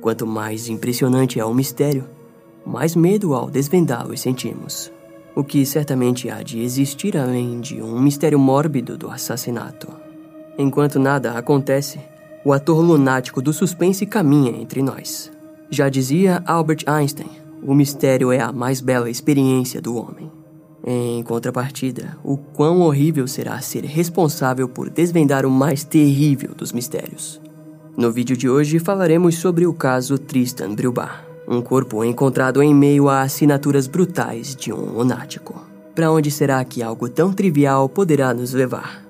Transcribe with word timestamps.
Quanto 0.00 0.26
mais 0.26 0.68
impressionante 0.68 1.38
é 1.38 1.44
o 1.44 1.52
mistério, 1.52 2.08
mais 2.64 2.96
medo 2.96 3.34
ao 3.34 3.50
desvendá-lo 3.50 4.16
sentimos. 4.16 4.90
O 5.36 5.44
que 5.44 5.64
certamente 5.66 6.30
há 6.30 6.42
de 6.42 6.60
existir 6.60 7.16
além 7.16 7.60
de 7.60 7.82
um 7.82 8.00
mistério 8.00 8.38
mórbido 8.38 8.96
do 8.96 9.10
assassinato. 9.10 9.88
Enquanto 10.58 10.98
nada 10.98 11.32
acontece, 11.32 12.00
o 12.44 12.52
ator 12.52 12.80
lunático 12.80 13.42
do 13.42 13.52
suspense 13.52 14.06
caminha 14.06 14.50
entre 14.50 14.82
nós. 14.82 15.30
Já 15.70 15.88
dizia 15.88 16.42
Albert 16.46 16.84
Einstein: 16.86 17.30
o 17.62 17.74
mistério 17.74 18.32
é 18.32 18.40
a 18.40 18.50
mais 18.50 18.80
bela 18.80 19.10
experiência 19.10 19.80
do 19.80 19.96
homem. 19.96 20.30
Em 20.86 21.22
contrapartida, 21.22 22.16
o 22.24 22.38
quão 22.38 22.80
horrível 22.80 23.28
será 23.28 23.60
ser 23.60 23.84
responsável 23.84 24.66
por 24.66 24.88
desvendar 24.88 25.44
o 25.44 25.50
mais 25.50 25.84
terrível 25.84 26.54
dos 26.54 26.72
mistérios. 26.72 27.40
No 28.00 28.10
vídeo 28.10 28.34
de 28.34 28.48
hoje 28.48 28.78
falaremos 28.78 29.34
sobre 29.34 29.66
o 29.66 29.74
caso 29.74 30.16
Tristan 30.16 30.74
Brilbar, 30.74 31.22
um 31.46 31.60
corpo 31.60 32.02
encontrado 32.02 32.62
em 32.62 32.74
meio 32.74 33.10
a 33.10 33.20
assinaturas 33.20 33.86
brutais 33.86 34.56
de 34.56 34.72
um 34.72 34.96
lunático. 34.96 35.62
Para 35.94 36.10
onde 36.10 36.30
será 36.30 36.64
que 36.64 36.82
algo 36.82 37.10
tão 37.10 37.30
trivial 37.30 37.90
poderá 37.90 38.32
nos 38.32 38.54
levar? 38.54 39.04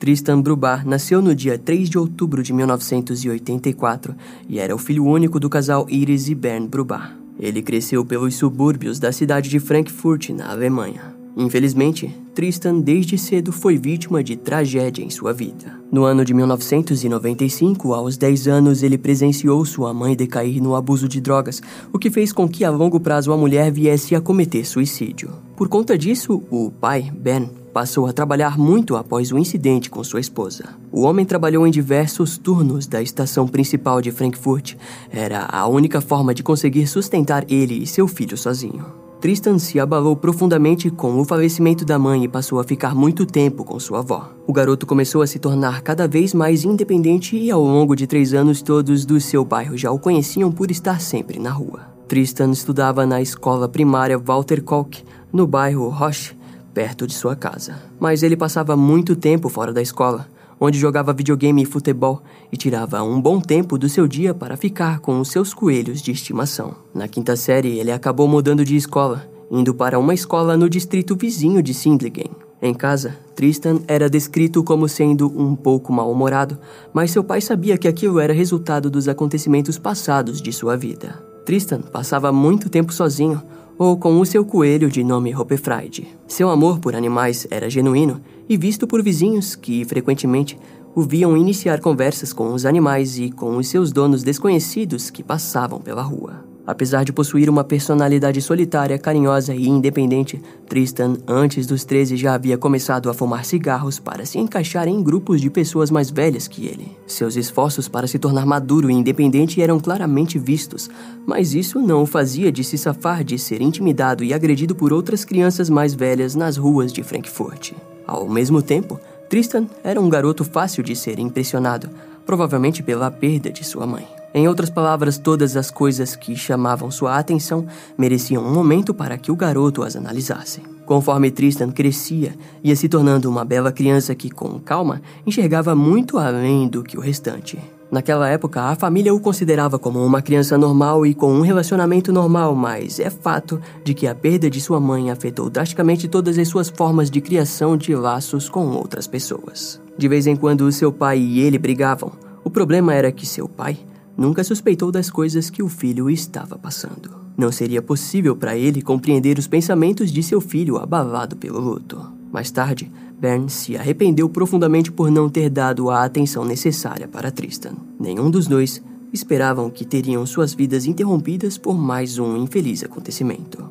Tristan 0.00 0.40
Brubar 0.40 0.84
nasceu 0.84 1.22
no 1.22 1.36
dia 1.36 1.56
3 1.56 1.88
de 1.88 1.98
outubro 1.98 2.42
de 2.42 2.52
1984 2.52 4.16
e 4.48 4.58
era 4.58 4.74
o 4.74 4.78
filho 4.78 5.04
único 5.04 5.38
do 5.38 5.48
casal 5.48 5.86
Iris 5.88 6.28
e 6.28 6.34
Bernd 6.34 6.68
Brubar. 6.68 7.16
Ele 7.38 7.62
cresceu 7.62 8.04
pelos 8.04 8.34
subúrbios 8.34 8.98
da 8.98 9.12
cidade 9.12 9.48
de 9.48 9.60
Frankfurt, 9.60 10.30
na 10.30 10.50
Alemanha. 10.50 11.11
Infelizmente, 11.36 12.14
Tristan 12.34 12.80
desde 12.80 13.16
cedo 13.16 13.52
foi 13.52 13.78
vítima 13.78 14.22
de 14.22 14.36
tragédia 14.36 15.02
em 15.02 15.10
sua 15.10 15.32
vida. 15.32 15.80
No 15.90 16.04
ano 16.04 16.24
de 16.24 16.34
1995, 16.34 17.94
aos 17.94 18.16
10 18.16 18.48
anos, 18.48 18.82
ele 18.82 18.98
presenciou 18.98 19.64
sua 19.64 19.94
mãe 19.94 20.14
decair 20.14 20.62
no 20.62 20.74
abuso 20.74 21.08
de 21.08 21.20
drogas, 21.20 21.62
o 21.92 21.98
que 21.98 22.10
fez 22.10 22.32
com 22.32 22.48
que 22.48 22.64
a 22.64 22.70
longo 22.70 23.00
prazo 23.00 23.32
a 23.32 23.36
mulher 23.36 23.70
viesse 23.70 24.14
a 24.14 24.20
cometer 24.20 24.64
suicídio. 24.64 25.30
Por 25.56 25.68
conta 25.68 25.96
disso, 25.96 26.42
o 26.50 26.70
pai, 26.70 27.10
Ben, 27.14 27.50
passou 27.72 28.06
a 28.06 28.12
trabalhar 28.12 28.58
muito 28.58 28.96
após 28.96 29.32
o 29.32 29.38
incidente 29.38 29.88
com 29.88 30.04
sua 30.04 30.20
esposa. 30.20 30.76
O 30.90 31.02
homem 31.02 31.24
trabalhou 31.24 31.66
em 31.66 31.70
diversos 31.70 32.36
turnos 32.36 32.86
da 32.86 33.00
estação 33.00 33.48
principal 33.48 34.02
de 34.02 34.10
Frankfurt. 34.10 34.74
Era 35.10 35.46
a 35.50 35.66
única 35.66 36.00
forma 36.00 36.34
de 36.34 36.42
conseguir 36.42 36.86
sustentar 36.86 37.44
ele 37.50 37.82
e 37.82 37.86
seu 37.86 38.06
filho 38.06 38.36
sozinho. 38.36 39.01
Tristan 39.22 39.56
se 39.56 39.78
abalou 39.78 40.16
profundamente 40.16 40.90
com 40.90 41.20
o 41.20 41.24
falecimento 41.24 41.84
da 41.84 41.96
mãe 41.96 42.24
e 42.24 42.28
passou 42.28 42.58
a 42.58 42.64
ficar 42.64 42.92
muito 42.92 43.24
tempo 43.24 43.62
com 43.62 43.78
sua 43.78 44.00
avó. 44.00 44.32
O 44.48 44.52
garoto 44.52 44.84
começou 44.84 45.22
a 45.22 45.28
se 45.28 45.38
tornar 45.38 45.80
cada 45.82 46.08
vez 46.08 46.34
mais 46.34 46.64
independente 46.64 47.36
e, 47.36 47.48
ao 47.48 47.62
longo 47.62 47.94
de 47.94 48.04
três 48.04 48.34
anos, 48.34 48.62
todos 48.62 49.04
do 49.04 49.20
seu 49.20 49.44
bairro 49.44 49.78
já 49.78 49.92
o 49.92 49.98
conheciam 50.00 50.50
por 50.50 50.72
estar 50.72 51.00
sempre 51.00 51.38
na 51.38 51.50
rua. 51.50 51.82
Tristan 52.08 52.50
estudava 52.50 53.06
na 53.06 53.22
escola 53.22 53.68
primária 53.68 54.18
Walter 54.18 54.60
Koch, 54.60 55.04
no 55.32 55.46
bairro 55.46 55.88
Roche, 55.88 56.36
perto 56.74 57.06
de 57.06 57.14
sua 57.14 57.36
casa. 57.36 57.76
Mas 58.00 58.24
ele 58.24 58.36
passava 58.36 58.76
muito 58.76 59.14
tempo 59.14 59.48
fora 59.48 59.72
da 59.72 59.80
escola, 59.80 60.26
onde 60.64 60.78
jogava 60.78 61.12
videogame 61.12 61.64
e 61.64 61.66
futebol 61.66 62.22
e 62.52 62.56
tirava 62.56 63.02
um 63.02 63.20
bom 63.20 63.40
tempo 63.40 63.76
do 63.76 63.88
seu 63.88 64.06
dia 64.06 64.32
para 64.32 64.56
ficar 64.56 65.00
com 65.00 65.18
os 65.18 65.28
seus 65.28 65.52
coelhos 65.52 66.00
de 66.00 66.12
estimação. 66.12 66.76
Na 66.94 67.08
quinta 67.08 67.34
série, 67.34 67.80
ele 67.80 67.90
acabou 67.90 68.28
mudando 68.28 68.64
de 68.64 68.76
escola, 68.76 69.28
indo 69.50 69.74
para 69.74 69.98
uma 69.98 70.14
escola 70.14 70.56
no 70.56 70.70
distrito 70.70 71.16
vizinho 71.16 71.60
de 71.64 71.74
Sindlingen. 71.74 72.30
Em 72.62 72.72
casa, 72.72 73.18
Tristan 73.34 73.80
era 73.88 74.08
descrito 74.08 74.62
como 74.62 74.88
sendo 74.88 75.26
um 75.36 75.56
pouco 75.56 75.92
mal-humorado, 75.92 76.56
mas 76.94 77.10
seu 77.10 77.24
pai 77.24 77.40
sabia 77.40 77.76
que 77.76 77.88
aquilo 77.88 78.20
era 78.20 78.32
resultado 78.32 78.88
dos 78.88 79.08
acontecimentos 79.08 79.80
passados 79.80 80.40
de 80.40 80.52
sua 80.52 80.76
vida. 80.76 81.20
Tristan 81.44 81.80
passava 81.80 82.30
muito 82.30 82.70
tempo 82.70 82.92
sozinho, 82.92 83.42
ou 83.76 83.96
com 83.96 84.20
o 84.20 84.24
seu 84.24 84.44
coelho 84.44 84.88
de 84.88 85.02
nome 85.02 85.34
Hopefried. 85.34 86.06
Seu 86.28 86.48
amor 86.50 86.78
por 86.78 86.94
animais 86.94 87.48
era 87.50 87.68
genuíno 87.68 88.20
e 88.52 88.56
visto 88.56 88.86
por 88.86 89.02
vizinhos 89.02 89.56
que, 89.56 89.82
frequentemente, 89.86 90.58
o 90.94 91.00
viam 91.00 91.34
iniciar 91.34 91.80
conversas 91.80 92.34
com 92.34 92.52
os 92.52 92.66
animais 92.66 93.18
e 93.18 93.30
com 93.30 93.56
os 93.56 93.66
seus 93.66 93.90
donos 93.90 94.22
desconhecidos 94.22 95.08
que 95.08 95.22
passavam 95.22 95.80
pela 95.80 96.02
rua. 96.02 96.44
Apesar 96.66 97.02
de 97.02 97.14
possuir 97.14 97.48
uma 97.48 97.64
personalidade 97.64 98.42
solitária, 98.42 98.98
carinhosa 98.98 99.54
e 99.54 99.66
independente, 99.66 100.40
Tristan, 100.68 101.16
antes 101.26 101.66
dos 101.66 101.82
13, 101.84 102.14
já 102.16 102.34
havia 102.34 102.58
começado 102.58 103.08
a 103.08 103.14
fumar 103.14 103.44
cigarros 103.46 103.98
para 103.98 104.26
se 104.26 104.38
encaixar 104.38 104.86
em 104.86 105.02
grupos 105.02 105.40
de 105.40 105.48
pessoas 105.48 105.90
mais 105.90 106.10
velhas 106.10 106.46
que 106.46 106.66
ele. 106.66 106.94
Seus 107.06 107.36
esforços 107.36 107.88
para 107.88 108.06
se 108.06 108.18
tornar 108.18 108.44
maduro 108.44 108.90
e 108.90 108.94
independente 108.94 109.62
eram 109.62 109.80
claramente 109.80 110.38
vistos, 110.38 110.90
mas 111.26 111.54
isso 111.54 111.80
não 111.80 112.02
o 112.02 112.06
fazia 112.06 112.52
de 112.52 112.62
se 112.62 112.76
safar 112.76 113.24
de 113.24 113.38
ser 113.38 113.62
intimidado 113.62 114.22
e 114.22 114.34
agredido 114.34 114.74
por 114.74 114.92
outras 114.92 115.24
crianças 115.24 115.70
mais 115.70 115.94
velhas 115.94 116.34
nas 116.34 116.58
ruas 116.58 116.92
de 116.92 117.02
Frankfurt. 117.02 117.72
Ao 118.06 118.28
mesmo 118.28 118.62
tempo, 118.62 119.00
Tristan 119.28 119.66
era 119.82 120.00
um 120.00 120.08
garoto 120.08 120.44
fácil 120.44 120.82
de 120.82 120.94
ser 120.94 121.18
impressionado, 121.18 121.88
provavelmente 122.26 122.82
pela 122.82 123.10
perda 123.10 123.50
de 123.50 123.64
sua 123.64 123.86
mãe. 123.86 124.06
Em 124.34 124.48
outras 124.48 124.70
palavras, 124.70 125.18
todas 125.18 125.56
as 125.56 125.70
coisas 125.70 126.16
que 126.16 126.34
chamavam 126.34 126.90
sua 126.90 127.18
atenção 127.18 127.66
mereciam 127.98 128.42
um 128.42 128.52
momento 128.52 128.94
para 128.94 129.18
que 129.18 129.30
o 129.30 129.36
garoto 129.36 129.82
as 129.82 129.94
analisasse. 129.94 130.62
Conforme 130.86 131.30
Tristan 131.30 131.70
crescia, 131.70 132.34
ia 132.62 132.74
se 132.74 132.88
tornando 132.88 133.28
uma 133.28 133.44
bela 133.44 133.70
criança 133.70 134.14
que, 134.14 134.30
com 134.30 134.58
calma, 134.58 135.02
enxergava 135.26 135.74
muito 135.74 136.18
além 136.18 136.66
do 136.66 136.82
que 136.82 136.96
o 136.96 137.00
restante. 137.00 137.58
Naquela 137.92 138.26
época, 138.26 138.62
a 138.62 138.74
família 138.74 139.12
o 139.12 139.20
considerava 139.20 139.78
como 139.78 140.02
uma 140.02 140.22
criança 140.22 140.56
normal 140.56 141.04
e 141.04 141.12
com 141.12 141.30
um 141.30 141.42
relacionamento 141.42 142.10
normal, 142.10 142.54
mas 142.54 142.98
é 142.98 143.10
fato 143.10 143.60
de 143.84 143.92
que 143.92 144.06
a 144.06 144.14
perda 144.14 144.48
de 144.48 144.62
sua 144.62 144.80
mãe 144.80 145.10
afetou 145.10 145.50
drasticamente 145.50 146.08
todas 146.08 146.38
as 146.38 146.48
suas 146.48 146.70
formas 146.70 147.10
de 147.10 147.20
criação 147.20 147.76
de 147.76 147.94
laços 147.94 148.48
com 148.48 148.66
outras 148.68 149.06
pessoas. 149.06 149.78
De 149.98 150.08
vez 150.08 150.26
em 150.26 150.34
quando, 150.34 150.72
seu 150.72 150.90
pai 150.90 151.18
e 151.18 151.40
ele 151.40 151.58
brigavam. 151.58 152.12
O 152.42 152.48
problema 152.48 152.94
era 152.94 153.12
que 153.12 153.26
seu 153.26 153.46
pai 153.46 153.78
nunca 154.16 154.42
suspeitou 154.42 154.90
das 154.90 155.10
coisas 155.10 155.50
que 155.50 155.62
o 155.62 155.68
filho 155.68 156.08
estava 156.08 156.56
passando. 156.56 157.10
Não 157.36 157.52
seria 157.52 157.82
possível 157.82 158.34
para 158.34 158.56
ele 158.56 158.80
compreender 158.80 159.38
os 159.38 159.46
pensamentos 159.46 160.10
de 160.10 160.22
seu 160.22 160.40
filho 160.40 160.78
abalado 160.78 161.36
pelo 161.36 161.60
luto. 161.60 162.10
Mais 162.32 162.50
tarde, 162.50 162.90
Bern 163.22 163.48
se 163.48 163.76
arrependeu 163.76 164.28
profundamente 164.28 164.90
por 164.90 165.08
não 165.08 165.28
ter 165.28 165.48
dado 165.48 165.88
a 165.90 166.02
atenção 166.02 166.44
necessária 166.44 167.06
para 167.06 167.30
Tristan. 167.30 167.74
Nenhum 167.96 168.28
dos 168.28 168.48
dois 168.48 168.82
esperavam 169.12 169.70
que 169.70 169.84
teriam 169.84 170.26
suas 170.26 170.52
vidas 170.52 170.86
interrompidas 170.86 171.56
por 171.56 171.78
mais 171.78 172.18
um 172.18 172.36
infeliz 172.36 172.82
acontecimento. 172.82 173.70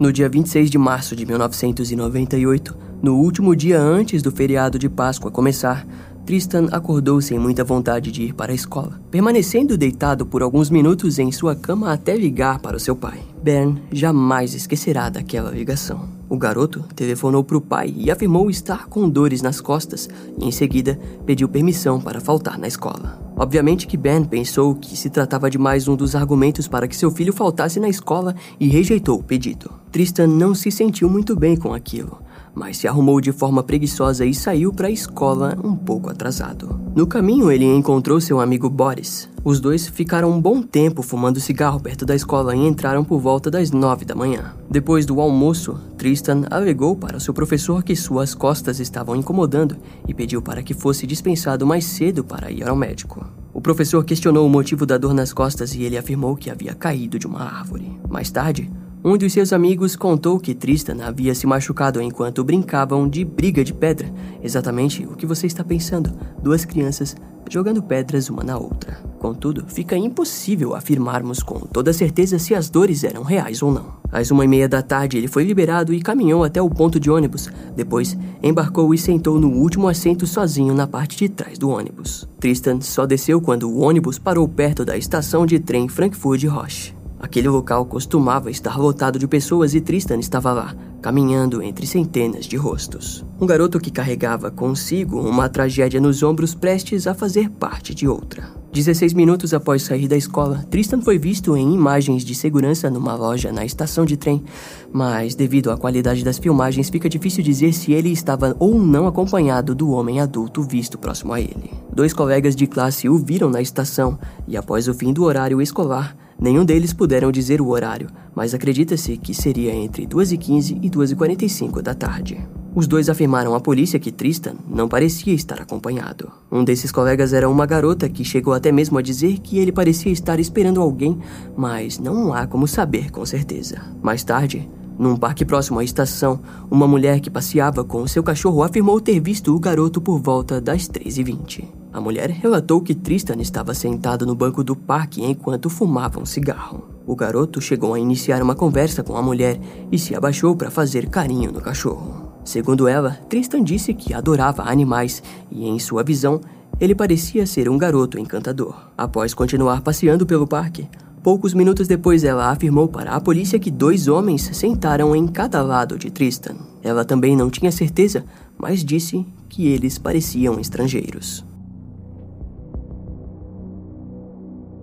No 0.00 0.10
dia 0.10 0.30
26 0.30 0.70
de 0.70 0.78
março 0.78 1.14
de 1.14 1.26
1998, 1.26 2.74
no 3.02 3.18
último 3.18 3.54
dia 3.54 3.78
antes 3.78 4.22
do 4.22 4.32
feriado 4.32 4.78
de 4.78 4.88
Páscoa 4.88 5.30
começar, 5.30 5.86
Tristan 6.24 6.68
acordou 6.72 7.20
sem 7.20 7.38
muita 7.38 7.62
vontade 7.62 8.10
de 8.10 8.22
ir 8.22 8.32
para 8.32 8.50
a 8.50 8.54
escola, 8.54 8.98
permanecendo 9.10 9.76
deitado 9.76 10.24
por 10.24 10.42
alguns 10.42 10.70
minutos 10.70 11.18
em 11.18 11.30
sua 11.30 11.54
cama 11.54 11.92
até 11.92 12.16
ligar 12.16 12.60
para 12.60 12.78
o 12.78 12.80
seu 12.80 12.96
pai. 12.96 13.20
Ben 13.42 13.76
jamais 13.92 14.54
esquecerá 14.54 15.10
daquela 15.10 15.50
ligação. 15.50 16.08
O 16.26 16.38
garoto 16.38 16.82
telefonou 16.96 17.44
para 17.44 17.58
o 17.58 17.60
pai 17.60 17.92
e 17.94 18.10
afirmou 18.10 18.48
estar 18.48 18.86
com 18.86 19.06
dores 19.06 19.42
nas 19.42 19.60
costas 19.60 20.08
e, 20.38 20.46
em 20.46 20.50
seguida, 20.50 20.98
pediu 21.26 21.46
permissão 21.46 22.00
para 22.00 22.22
faltar 22.22 22.58
na 22.58 22.66
escola. 22.66 23.20
Obviamente 23.36 23.86
que 23.86 23.98
Ben 23.98 24.24
pensou 24.24 24.74
que 24.74 24.96
se 24.96 25.10
tratava 25.10 25.50
de 25.50 25.58
mais 25.58 25.86
um 25.88 25.94
dos 25.94 26.14
argumentos 26.14 26.66
para 26.66 26.88
que 26.88 26.96
seu 26.96 27.10
filho 27.10 27.34
faltasse 27.34 27.78
na 27.78 27.88
escola 27.88 28.34
e 28.58 28.66
rejeitou 28.66 29.18
o 29.18 29.22
pedido. 29.22 29.70
Tristan 29.92 30.28
não 30.28 30.54
se 30.54 30.70
sentiu 30.70 31.10
muito 31.10 31.36
bem 31.36 31.54
com 31.54 31.74
aquilo 31.74 32.23
mas 32.54 32.76
se 32.76 32.86
arrumou 32.86 33.20
de 33.20 33.32
forma 33.32 33.62
preguiçosa 33.62 34.24
e 34.24 34.32
saiu 34.32 34.72
para 34.72 34.88
a 34.88 34.90
escola 34.90 35.58
um 35.62 35.74
pouco 35.74 36.10
atrasado. 36.10 36.80
No 36.94 37.06
caminho, 37.06 37.50
ele 37.50 37.64
encontrou 37.64 38.20
seu 38.20 38.40
amigo 38.40 38.70
Boris. 38.70 39.28
Os 39.44 39.60
dois 39.60 39.88
ficaram 39.88 40.30
um 40.30 40.40
bom 40.40 40.62
tempo 40.62 41.02
fumando 41.02 41.40
cigarro 41.40 41.80
perto 41.80 42.06
da 42.06 42.14
escola 42.14 42.54
e 42.54 42.66
entraram 42.66 43.04
por 43.04 43.18
volta 43.18 43.50
das 43.50 43.70
nove 43.70 44.04
da 44.04 44.14
manhã. 44.14 44.54
Depois 44.70 45.04
do 45.04 45.20
almoço, 45.20 45.78
Tristan 45.98 46.44
alegou 46.50 46.96
para 46.96 47.20
seu 47.20 47.34
professor 47.34 47.82
que 47.82 47.96
suas 47.96 48.34
costas 48.34 48.80
estavam 48.80 49.16
incomodando 49.16 49.76
e 50.08 50.14
pediu 50.14 50.40
para 50.40 50.62
que 50.62 50.72
fosse 50.72 51.06
dispensado 51.06 51.66
mais 51.66 51.84
cedo 51.84 52.24
para 52.24 52.50
ir 52.50 52.66
ao 52.66 52.76
médico. 52.76 53.26
O 53.52 53.60
professor 53.60 54.04
questionou 54.04 54.46
o 54.46 54.50
motivo 54.50 54.84
da 54.84 54.98
dor 54.98 55.14
nas 55.14 55.32
costas 55.32 55.74
e 55.74 55.82
ele 55.82 55.96
afirmou 55.96 56.36
que 56.36 56.50
havia 56.50 56.74
caído 56.74 57.18
de 57.18 57.26
uma 57.26 57.42
árvore. 57.42 57.98
Mais 58.08 58.30
tarde, 58.30 58.70
um 59.04 59.18
dos 59.18 59.34
seus 59.34 59.52
amigos 59.52 59.94
contou 59.94 60.40
que 60.40 60.54
Tristan 60.54 61.04
havia 61.04 61.34
se 61.34 61.46
machucado 61.46 62.00
enquanto 62.00 62.42
brincavam 62.42 63.06
de 63.06 63.22
briga 63.22 63.62
de 63.62 63.74
pedra. 63.74 64.10
Exatamente 64.42 65.04
o 65.04 65.14
que 65.14 65.26
você 65.26 65.46
está 65.46 65.62
pensando: 65.62 66.10
duas 66.42 66.64
crianças 66.64 67.14
jogando 67.50 67.82
pedras 67.82 68.30
uma 68.30 68.42
na 68.42 68.56
outra. 68.56 68.96
Contudo, 69.18 69.64
fica 69.68 69.94
impossível 69.96 70.74
afirmarmos 70.74 71.42
com 71.42 71.60
toda 71.60 71.92
certeza 71.92 72.38
se 72.38 72.54
as 72.54 72.70
dores 72.70 73.04
eram 73.04 73.22
reais 73.22 73.62
ou 73.62 73.70
não. 73.70 73.92
Às 74.10 74.30
uma 74.30 74.44
e 74.44 74.48
meia 74.48 74.68
da 74.68 74.80
tarde, 74.80 75.18
ele 75.18 75.28
foi 75.28 75.44
liberado 75.44 75.92
e 75.92 76.00
caminhou 76.00 76.42
até 76.42 76.62
o 76.62 76.70
ponto 76.70 76.98
de 76.98 77.10
ônibus. 77.10 77.50
Depois, 77.76 78.16
embarcou 78.42 78.94
e 78.94 78.98
sentou 78.98 79.38
no 79.38 79.50
último 79.50 79.88
assento 79.88 80.26
sozinho 80.26 80.74
na 80.74 80.86
parte 80.86 81.18
de 81.18 81.28
trás 81.28 81.58
do 81.58 81.68
ônibus. 81.68 82.26
Tristan 82.40 82.80
só 82.80 83.04
desceu 83.04 83.40
quando 83.40 83.68
o 83.68 83.80
ônibus 83.80 84.18
parou 84.18 84.48
perto 84.48 84.84
da 84.84 84.96
estação 84.96 85.44
de 85.44 85.58
trem 85.58 85.88
Frankfurt 85.88 86.44
Roche. 86.44 87.03
Aquele 87.24 87.48
local 87.48 87.86
costumava 87.86 88.50
estar 88.50 88.78
lotado 88.78 89.18
de 89.18 89.26
pessoas 89.26 89.74
e 89.74 89.80
Tristan 89.80 90.18
estava 90.18 90.52
lá, 90.52 90.76
caminhando 91.00 91.62
entre 91.62 91.86
centenas 91.86 92.44
de 92.44 92.54
rostos. 92.54 93.24
Um 93.40 93.46
garoto 93.46 93.80
que 93.80 93.90
carregava 93.90 94.50
consigo 94.50 95.18
uma 95.18 95.48
tragédia 95.48 95.98
nos 96.02 96.22
ombros 96.22 96.54
prestes 96.54 97.06
a 97.06 97.14
fazer 97.14 97.48
parte 97.48 97.94
de 97.94 98.06
outra. 98.06 98.50
16 98.74 99.14
minutos 99.14 99.54
após 99.54 99.84
sair 99.84 100.06
da 100.06 100.18
escola, 100.18 100.66
Tristan 100.70 101.00
foi 101.00 101.16
visto 101.16 101.56
em 101.56 101.72
imagens 101.72 102.26
de 102.26 102.34
segurança 102.34 102.90
numa 102.90 103.14
loja 103.14 103.50
na 103.50 103.64
estação 103.64 104.04
de 104.04 104.18
trem, 104.18 104.44
mas 104.92 105.34
devido 105.34 105.70
à 105.70 105.78
qualidade 105.78 106.22
das 106.22 106.36
filmagens 106.36 106.90
fica 106.90 107.08
difícil 107.08 107.42
dizer 107.42 107.72
se 107.72 107.94
ele 107.94 108.12
estava 108.12 108.54
ou 108.58 108.78
não 108.78 109.06
acompanhado 109.06 109.74
do 109.74 109.92
homem 109.92 110.20
adulto 110.20 110.62
visto 110.62 110.98
próximo 110.98 111.32
a 111.32 111.40
ele. 111.40 111.72
Dois 111.90 112.12
colegas 112.12 112.54
de 112.54 112.66
classe 112.66 113.08
o 113.08 113.16
viram 113.16 113.48
na 113.48 113.62
estação 113.62 114.18
e 114.46 114.58
após 114.58 114.88
o 114.88 114.92
fim 114.92 115.10
do 115.10 115.24
horário 115.24 115.62
escolar, 115.62 116.14
nenhum 116.40 116.64
deles 116.64 116.92
puderam 116.92 117.30
dizer 117.30 117.60
o 117.60 117.68
horário, 117.68 118.08
mas 118.34 118.54
acredita-se 118.54 119.16
que 119.16 119.34
seria 119.34 119.74
entre 119.74 120.06
2h15 120.06 120.78
e 120.82 120.90
2h45 120.90 121.82
da 121.82 121.94
tarde. 121.94 122.38
Os 122.74 122.88
dois 122.88 123.08
afirmaram 123.08 123.54
à 123.54 123.60
polícia 123.60 124.00
que 124.00 124.10
Tristan 124.10 124.54
não 124.68 124.88
parecia 124.88 125.32
estar 125.32 125.60
acompanhado. 125.62 126.32
Um 126.50 126.64
desses 126.64 126.90
colegas 126.90 127.32
era 127.32 127.48
uma 127.48 127.66
garota 127.66 128.08
que 128.08 128.24
chegou 128.24 128.52
até 128.52 128.72
mesmo 128.72 128.98
a 128.98 129.02
dizer 129.02 129.38
que 129.38 129.58
ele 129.58 129.70
parecia 129.70 130.10
estar 130.10 130.40
esperando 130.40 130.80
alguém, 130.80 131.16
mas 131.56 132.00
não 132.00 132.34
há 132.34 132.48
como 132.48 132.66
saber 132.66 133.12
com 133.12 133.24
certeza. 133.24 133.80
Mais 134.02 134.24
tarde, 134.24 134.68
num 134.98 135.16
parque 135.16 135.44
próximo 135.44 135.78
à 135.78 135.84
estação, 135.84 136.40
uma 136.68 136.88
mulher 136.88 137.20
que 137.20 137.30
passeava 137.30 137.84
com 137.84 138.06
seu 138.08 138.24
cachorro 138.24 138.64
afirmou 138.64 139.00
ter 139.00 139.20
visto 139.20 139.54
o 139.54 139.60
garoto 139.60 140.00
por 140.00 140.20
volta 140.20 140.60
das 140.60 140.88
3h20. 140.88 141.83
A 141.94 142.00
mulher 142.00 142.28
relatou 142.28 142.80
que 142.80 142.92
Tristan 142.92 143.36
estava 143.38 143.72
sentado 143.72 144.26
no 144.26 144.34
banco 144.34 144.64
do 144.64 144.74
parque 144.74 145.22
enquanto 145.22 145.70
fumava 145.70 146.18
um 146.18 146.26
cigarro. 146.26 146.88
O 147.06 147.14
garoto 147.14 147.60
chegou 147.60 147.94
a 147.94 148.00
iniciar 148.00 148.42
uma 148.42 148.56
conversa 148.56 149.04
com 149.04 149.16
a 149.16 149.22
mulher 149.22 149.60
e 149.92 149.96
se 149.96 150.12
abaixou 150.12 150.56
para 150.56 150.72
fazer 150.72 151.08
carinho 151.08 151.52
no 151.52 151.60
cachorro. 151.60 152.32
Segundo 152.44 152.88
ela, 152.88 153.12
Tristan 153.28 153.62
disse 153.62 153.94
que 153.94 154.12
adorava 154.12 154.64
animais 154.64 155.22
e, 155.52 155.68
em 155.68 155.78
sua 155.78 156.02
visão, 156.02 156.40
ele 156.80 156.96
parecia 156.96 157.46
ser 157.46 157.68
um 157.68 157.78
garoto 157.78 158.18
encantador. 158.18 158.74
Após 158.98 159.32
continuar 159.32 159.80
passeando 159.80 160.26
pelo 160.26 160.48
parque, 160.48 160.88
poucos 161.22 161.54
minutos 161.54 161.86
depois 161.86 162.24
ela 162.24 162.50
afirmou 162.50 162.88
para 162.88 163.12
a 163.12 163.20
polícia 163.20 163.60
que 163.60 163.70
dois 163.70 164.08
homens 164.08 164.50
sentaram 164.52 165.14
em 165.14 165.28
cada 165.28 165.62
lado 165.62 165.96
de 165.96 166.10
Tristan. 166.10 166.56
Ela 166.82 167.04
também 167.04 167.36
não 167.36 167.48
tinha 167.48 167.70
certeza, 167.70 168.24
mas 168.58 168.84
disse 168.84 169.24
que 169.48 169.68
eles 169.68 169.96
pareciam 169.96 170.58
estrangeiros. 170.58 171.53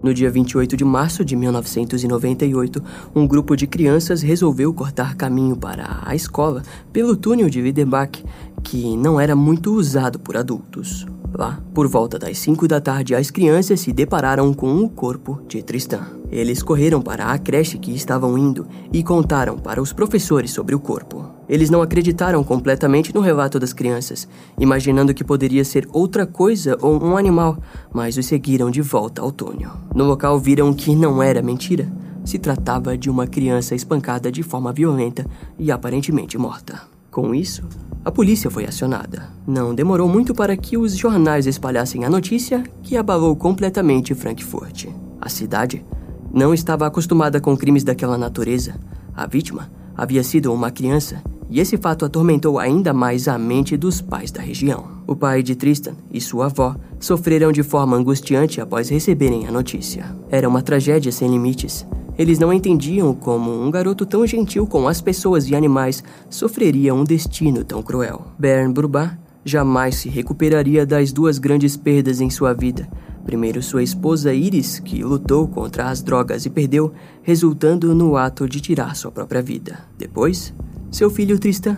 No 0.04 0.14
dia 0.14 0.32
28 0.32 0.76
de 0.76 0.84
março 0.84 1.24
de 1.24 1.36
1998, 1.36 2.84
um 3.16 3.28
grupo 3.28 3.56
de 3.56 3.68
crianças 3.68 4.24
resolveu 4.24 4.74
cortar 4.74 5.16
caminho 5.16 5.56
para 5.56 6.00
a 6.04 6.16
escola 6.16 6.64
pelo 6.92 7.16
túnel 7.16 7.50
de 7.50 7.62
Widenbach, 7.62 8.24
que 8.64 8.98
não 8.98 9.20
era 9.20 9.36
muito 9.36 9.74
usado 9.74 10.18
por 10.20 10.36
adultos. 10.36 11.06
Lá, 11.34 11.62
por 11.74 11.88
volta 11.88 12.20
das 12.20 12.38
5 12.40 12.68
da 12.68 12.82
tarde, 12.82 13.16
as 13.16 13.32
crianças 13.32 13.80
se 13.80 13.94
depararam 13.94 14.54
com 14.54 14.84
o 14.84 14.90
corpo 14.90 15.40
de 15.48 15.62
Tristan. 15.62 16.06
Eles 16.30 16.64
correram 16.64 17.02
para 17.02 17.32
a 17.32 17.38
creche 17.38 17.78
que 17.78 17.94
estavam 17.94 18.38
indo 18.38 18.68
e 18.92 19.04
contaram 19.04 19.58
para 19.58 19.82
os 19.82 19.94
professores 19.94 20.52
sobre 20.52 20.76
o 20.76 20.80
corpo. 20.80 21.31
Eles 21.52 21.70
não 21.70 21.82
acreditaram 21.82 22.42
completamente 22.46 23.14
no 23.14 23.20
relato 23.20 23.60
das 23.60 23.74
crianças, 23.74 24.26
imaginando 24.58 25.14
que 25.14 25.22
poderia 25.22 25.66
ser 25.66 25.86
outra 25.92 26.26
coisa 26.26 26.78
ou 26.82 27.04
um 27.04 27.18
animal, 27.18 27.58
mas 27.94 28.16
os 28.16 28.26
seguiram 28.26 28.72
de 28.72 28.82
volta 28.82 29.22
ao 29.22 29.34
túnel. 29.34 29.72
No 29.94 30.06
local 30.06 30.40
viram 30.40 30.74
que 30.74 30.96
não 30.96 31.22
era 31.22 31.42
mentira. 31.42 31.92
Se 32.24 32.40
tratava 32.40 32.98
de 32.98 33.10
uma 33.10 33.28
criança 33.28 33.76
espancada 33.76 34.32
de 34.32 34.42
forma 34.42 34.72
violenta 34.72 35.26
e 35.60 35.74
aparentemente 35.74 36.38
morta. 36.38 36.84
Com 37.12 37.36
isso, 37.36 37.64
a 38.06 38.10
polícia 38.10 38.50
foi 38.50 38.64
acionada. 38.64 39.28
Não 39.46 39.76
demorou 39.76 40.08
muito 40.08 40.34
para 40.34 40.56
que 40.56 40.78
os 40.78 40.96
jornais 40.96 41.48
espalhassem 41.48 42.06
a 42.06 42.10
notícia 42.10 42.64
que 42.82 42.96
abalou 42.96 43.36
completamente 43.36 44.16
Frankfurt. 44.16 44.86
A 45.20 45.28
cidade 45.28 45.86
não 46.34 46.54
estava 46.54 46.88
acostumada 46.88 47.42
com 47.42 47.58
crimes 47.58 47.84
daquela 47.84 48.18
natureza. 48.18 48.76
A 49.14 49.28
vítima 49.28 49.70
havia 49.98 50.24
sido 50.24 50.54
uma 50.54 50.72
criança 50.72 51.22
e 51.52 51.60
esse 51.60 51.78
fato 51.78 52.06
atormentou 52.06 52.58
ainda 52.58 52.94
mais 52.94 53.28
a 53.28 53.38
mente 53.38 53.78
dos 53.78 54.02
pais 54.02 54.32
da 54.32 54.42
região. 54.42 54.86
O 55.06 55.16
pai 55.16 55.44
de 55.44 55.54
Tristan 55.54 55.94
e 56.12 56.20
sua 56.20 56.46
avó 56.46 56.76
sofreram 57.00 57.52
de 57.52 57.62
forma 57.62 57.96
angustiante 57.96 58.60
após 58.60 58.90
receberem 58.90 59.46
a 59.46 59.52
notícia. 59.52 60.16
Era 60.32 60.50
uma 60.50 60.64
tragédia 60.64 61.12
sem 61.12 61.30
limites 61.30 61.86
eles 62.18 62.38
não 62.38 62.52
entendiam 62.52 63.16
como 63.16 63.52
um 63.64 63.72
garoto 63.72 64.06
tão 64.06 64.28
gentil 64.28 64.68
com 64.68 64.88
as 64.88 65.02
pessoas 65.02 65.50
e 65.50 65.56
animais 65.56 66.04
sofreria 66.30 66.94
um 66.94 67.04
destino 67.04 67.64
tão 67.64 67.82
cruel. 67.82 68.28
Bern 68.38 68.72
Brubar 68.74 69.20
jamais 69.44 69.96
se 69.96 70.08
recuperaria 70.10 70.86
das 70.86 71.12
duas 71.12 71.40
grandes 71.40 71.76
perdas 71.76 72.22
em 72.22 72.30
sua 72.30 72.54
vida. 72.54 72.88
Primeiro, 73.26 73.62
sua 73.62 73.84
esposa 73.84 74.34
Iris, 74.34 74.80
que 74.80 75.04
lutou 75.04 75.48
contra 75.48 75.90
as 75.90 76.02
drogas 76.02 76.46
e 76.46 76.50
perdeu, 76.50 76.92
resultando 77.22 77.94
no 77.94 78.18
ato 78.18 78.48
de 78.48 78.60
tirar 78.60 78.96
sua 78.96 79.12
própria 79.12 79.42
vida. 79.42 79.80
Depois, 79.98 80.54
seu 80.92 81.10
filho 81.10 81.40
Tristan, 81.40 81.78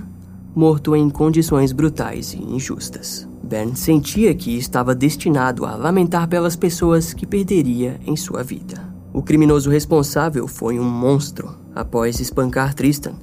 morto 0.56 0.96
em 0.96 1.10
condições 1.10 1.72
brutais 1.72 2.34
e 2.34 2.42
injustas. 2.42 3.28
Bern 3.44 3.76
sentia 3.76 4.34
que 4.34 4.58
estava 4.58 4.96
destinado 4.96 5.66
a 5.66 5.76
lamentar 5.76 6.28
pelas 6.28 6.56
pessoas 6.56 7.14
que 7.14 7.26
perderia 7.26 8.00
em 8.06 8.16
sua 8.16 8.42
vida. 8.44 8.94
O 9.12 9.22
criminoso 9.22 9.70
responsável 9.70 10.48
foi 10.48 10.80
um 10.80 10.90
monstro. 10.90 11.56
Após 11.76 12.20
espancar 12.20 12.74
Tristan, 12.74 13.14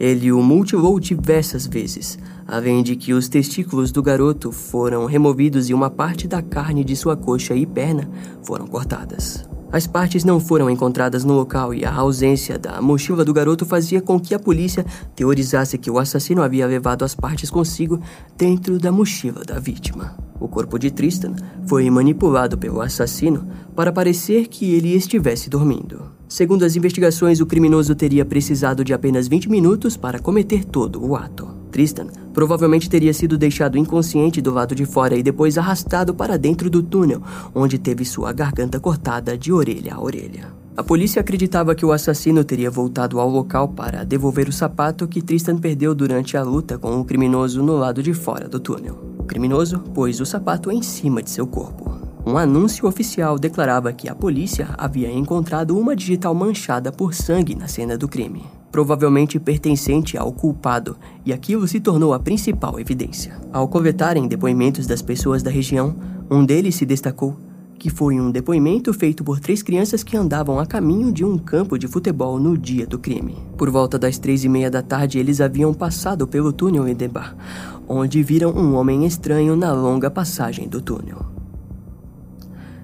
ele 0.00 0.32
o 0.32 0.42
mutilou 0.42 0.98
diversas 0.98 1.66
vezes, 1.66 2.18
além 2.48 2.82
de 2.82 2.96
que 2.96 3.12
os 3.12 3.28
testículos 3.28 3.92
do 3.92 4.02
garoto 4.02 4.50
foram 4.50 5.04
removidos 5.04 5.68
e 5.68 5.74
uma 5.74 5.90
parte 5.90 6.26
da 6.26 6.40
carne 6.40 6.82
de 6.82 6.96
sua 6.96 7.18
coxa 7.18 7.54
e 7.54 7.66
perna 7.66 8.08
foram 8.42 8.66
cortadas. 8.66 9.46
As 9.70 9.86
partes 9.86 10.24
não 10.24 10.40
foram 10.40 10.70
encontradas 10.70 11.22
no 11.22 11.34
local 11.34 11.74
e 11.74 11.84
a 11.84 11.94
ausência 11.94 12.58
da 12.58 12.80
mochila 12.80 13.24
do 13.24 13.34
garoto 13.34 13.66
fazia 13.66 14.00
com 14.00 14.18
que 14.18 14.34
a 14.34 14.38
polícia 14.38 14.86
teorizasse 15.14 15.76
que 15.76 15.90
o 15.90 15.98
assassino 15.98 16.42
havia 16.42 16.66
levado 16.66 17.04
as 17.04 17.14
partes 17.14 17.50
consigo 17.50 18.00
dentro 18.36 18.78
da 18.78 18.90
mochila 18.90 19.44
da 19.44 19.60
vítima. 19.60 20.16
O 20.40 20.48
corpo 20.48 20.78
de 20.78 20.90
Tristan 20.90 21.36
foi 21.66 21.88
manipulado 21.90 22.56
pelo 22.56 22.80
assassino 22.80 23.46
para 23.76 23.92
parecer 23.92 24.48
que 24.48 24.72
ele 24.72 24.94
estivesse 24.94 25.50
dormindo. 25.50 26.19
Segundo 26.30 26.64
as 26.64 26.76
investigações, 26.76 27.40
o 27.40 27.46
criminoso 27.46 27.92
teria 27.92 28.24
precisado 28.24 28.84
de 28.84 28.94
apenas 28.94 29.26
20 29.26 29.50
minutos 29.50 29.96
para 29.96 30.20
cometer 30.20 30.64
todo 30.64 31.04
o 31.04 31.16
ato. 31.16 31.48
Tristan 31.72 32.06
provavelmente 32.32 32.88
teria 32.88 33.12
sido 33.12 33.36
deixado 33.36 33.76
inconsciente 33.76 34.40
do 34.40 34.52
lado 34.52 34.72
de 34.72 34.86
fora 34.86 35.16
e 35.16 35.24
depois 35.24 35.58
arrastado 35.58 36.14
para 36.14 36.38
dentro 36.38 36.70
do 36.70 36.84
túnel, 36.84 37.20
onde 37.52 37.80
teve 37.80 38.04
sua 38.04 38.32
garganta 38.32 38.78
cortada 38.78 39.36
de 39.36 39.52
orelha 39.52 39.94
a 39.94 40.00
orelha. 40.00 40.54
A 40.76 40.84
polícia 40.84 41.20
acreditava 41.20 41.74
que 41.74 41.84
o 41.84 41.90
assassino 41.90 42.44
teria 42.44 42.70
voltado 42.70 43.18
ao 43.18 43.28
local 43.28 43.66
para 43.66 44.04
devolver 44.04 44.48
o 44.48 44.52
sapato 44.52 45.08
que 45.08 45.20
Tristan 45.20 45.58
perdeu 45.58 45.96
durante 45.96 46.36
a 46.36 46.44
luta 46.44 46.78
com 46.78 47.00
o 47.00 47.04
criminoso 47.04 47.60
no 47.60 47.76
lado 47.76 48.04
de 48.04 48.14
fora 48.14 48.48
do 48.48 48.60
túnel 48.60 49.10
criminoso 49.30 49.78
pôs 49.94 50.18
o 50.18 50.26
sapato 50.26 50.72
em 50.72 50.82
cima 50.82 51.22
de 51.22 51.30
seu 51.30 51.46
corpo. 51.46 51.99
Um 52.26 52.36
anúncio 52.36 52.86
oficial 52.86 53.38
declarava 53.38 53.92
que 53.92 54.08
a 54.08 54.14
polícia 54.14 54.68
havia 54.76 55.10
encontrado 55.10 55.78
uma 55.78 55.96
digital 55.96 56.34
manchada 56.34 56.92
por 56.92 57.14
sangue 57.14 57.54
na 57.54 57.66
cena 57.66 57.96
do 57.96 58.06
crime, 58.06 58.44
provavelmente 58.70 59.40
pertencente 59.40 60.18
ao 60.18 60.30
culpado, 60.30 60.96
e 61.24 61.32
aquilo 61.32 61.66
se 61.66 61.80
tornou 61.80 62.12
a 62.12 62.20
principal 62.20 62.78
evidência. 62.78 63.40
Ao 63.52 63.66
coletarem 63.66 64.28
depoimentos 64.28 64.86
das 64.86 65.00
pessoas 65.00 65.42
da 65.42 65.50
região, 65.50 65.96
um 66.30 66.44
deles 66.44 66.74
se 66.74 66.84
destacou 66.84 67.36
que 67.80 67.88
foi 67.88 68.20
um 68.20 68.30
depoimento 68.30 68.92
feito 68.92 69.24
por 69.24 69.40
três 69.40 69.62
crianças 69.62 70.04
que 70.04 70.14
andavam 70.14 70.58
a 70.58 70.66
caminho 70.66 71.10
de 71.10 71.24
um 71.24 71.38
campo 71.38 71.78
de 71.78 71.88
futebol 71.88 72.38
no 72.38 72.56
dia 72.58 72.86
do 72.86 72.98
crime. 72.98 73.38
Por 73.56 73.70
volta 73.70 73.98
das 73.98 74.18
três 74.18 74.44
e 74.44 74.50
meia 74.50 74.70
da 74.70 74.82
tarde, 74.82 75.18
eles 75.18 75.40
haviam 75.40 75.72
passado 75.72 76.26
pelo 76.26 76.52
túnel 76.52 76.86
Edebar, 76.86 77.34
onde 77.88 78.22
viram 78.22 78.50
um 78.52 78.74
homem 78.74 79.06
estranho 79.06 79.56
na 79.56 79.72
longa 79.72 80.10
passagem 80.10 80.68
do 80.68 80.82
túnel. 80.82 81.39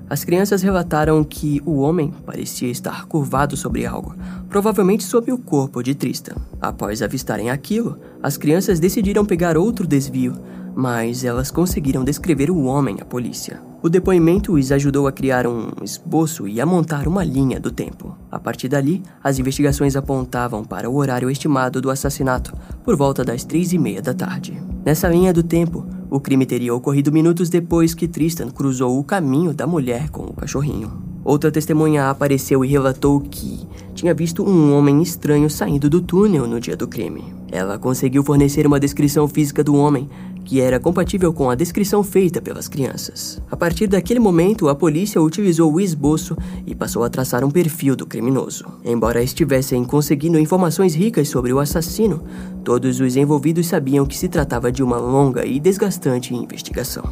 As 0.08 0.24
crianças 0.24 0.62
relataram 0.62 1.24
que 1.24 1.60
o 1.66 1.78
homem 1.78 2.12
parecia 2.24 2.70
estar 2.70 3.06
curvado 3.06 3.56
sobre 3.56 3.84
algo, 3.84 4.14
provavelmente 4.48 5.02
sobre 5.02 5.32
o 5.32 5.38
corpo 5.38 5.82
de 5.82 5.96
Tristan. 5.96 6.36
Após 6.60 7.02
avistarem 7.02 7.50
aquilo, 7.50 7.98
as 8.22 8.36
crianças 8.36 8.78
decidiram 8.78 9.24
pegar 9.24 9.56
outro 9.56 9.84
desvio, 9.84 10.34
mas 10.76 11.24
elas 11.24 11.50
conseguiram 11.50 12.04
descrever 12.04 12.50
o 12.50 12.64
homem 12.64 12.98
à 13.00 13.04
polícia. 13.04 13.60
O 13.82 13.88
depoimento 13.88 14.54
os 14.54 14.70
ajudou 14.70 15.06
a 15.06 15.12
criar 15.12 15.46
um 15.46 15.70
esboço 15.82 16.46
e 16.46 16.60
a 16.60 16.66
montar 16.66 17.08
uma 17.08 17.24
linha 17.24 17.58
do 17.58 17.70
tempo. 17.70 18.16
A 18.30 18.38
partir 18.38 18.68
dali, 18.68 19.02
as 19.22 19.38
investigações 19.38 19.96
apontavam 19.96 20.64
para 20.64 20.88
o 20.88 20.96
horário 20.96 21.30
estimado 21.30 21.80
do 21.80 21.90
assassinato, 21.90 22.54
por 22.84 22.96
volta 22.96 23.24
das 23.24 23.42
três 23.42 23.72
e 23.72 23.78
meia 23.78 24.02
da 24.02 24.14
tarde. 24.14 24.60
Nessa 24.84 25.08
linha 25.08 25.32
do 25.32 25.42
tempo, 25.42 25.86
o 26.16 26.20
crime 26.20 26.46
teria 26.46 26.74
ocorrido 26.74 27.12
minutos 27.12 27.48
depois 27.48 27.94
que 27.94 28.08
Tristan 28.08 28.48
cruzou 28.50 28.98
o 28.98 29.04
caminho 29.04 29.52
da 29.52 29.66
mulher 29.66 30.08
com 30.10 30.22
o 30.22 30.32
cachorrinho. 30.32 30.92
Outra 31.22 31.50
testemunha 31.50 32.08
apareceu 32.08 32.64
e 32.64 32.68
relatou 32.68 33.20
que 33.20 33.66
tinha 33.96 34.12
visto 34.12 34.44
um 34.44 34.76
homem 34.76 35.02
estranho 35.02 35.48
saindo 35.48 35.88
do 35.88 36.02
túnel 36.02 36.46
no 36.46 36.60
dia 36.60 36.76
do 36.76 36.86
crime. 36.86 37.24
Ela 37.50 37.78
conseguiu 37.78 38.22
fornecer 38.22 38.66
uma 38.66 38.78
descrição 38.78 39.26
física 39.26 39.64
do 39.64 39.74
homem 39.74 40.08
que 40.44 40.60
era 40.60 40.78
compatível 40.78 41.32
com 41.32 41.50
a 41.50 41.56
descrição 41.56 42.04
feita 42.04 42.40
pelas 42.40 42.68
crianças. 42.68 43.42
A 43.50 43.56
partir 43.56 43.88
daquele 43.88 44.20
momento, 44.20 44.68
a 44.68 44.76
polícia 44.76 45.20
utilizou 45.20 45.72
o 45.72 45.80
esboço 45.80 46.36
e 46.64 46.72
passou 46.72 47.02
a 47.02 47.10
traçar 47.10 47.42
um 47.42 47.50
perfil 47.50 47.96
do 47.96 48.06
criminoso. 48.06 48.64
Embora 48.84 49.22
estivessem 49.22 49.84
conseguindo 49.84 50.38
informações 50.38 50.94
ricas 50.94 51.28
sobre 51.28 51.52
o 51.52 51.58
assassino, 51.58 52.22
todos 52.62 53.00
os 53.00 53.16
envolvidos 53.16 53.66
sabiam 53.66 54.06
que 54.06 54.16
se 54.16 54.28
tratava 54.28 54.70
de 54.70 54.84
uma 54.84 54.98
longa 54.98 55.44
e 55.44 55.58
desgastante 55.58 56.32
investigação. 56.32 57.02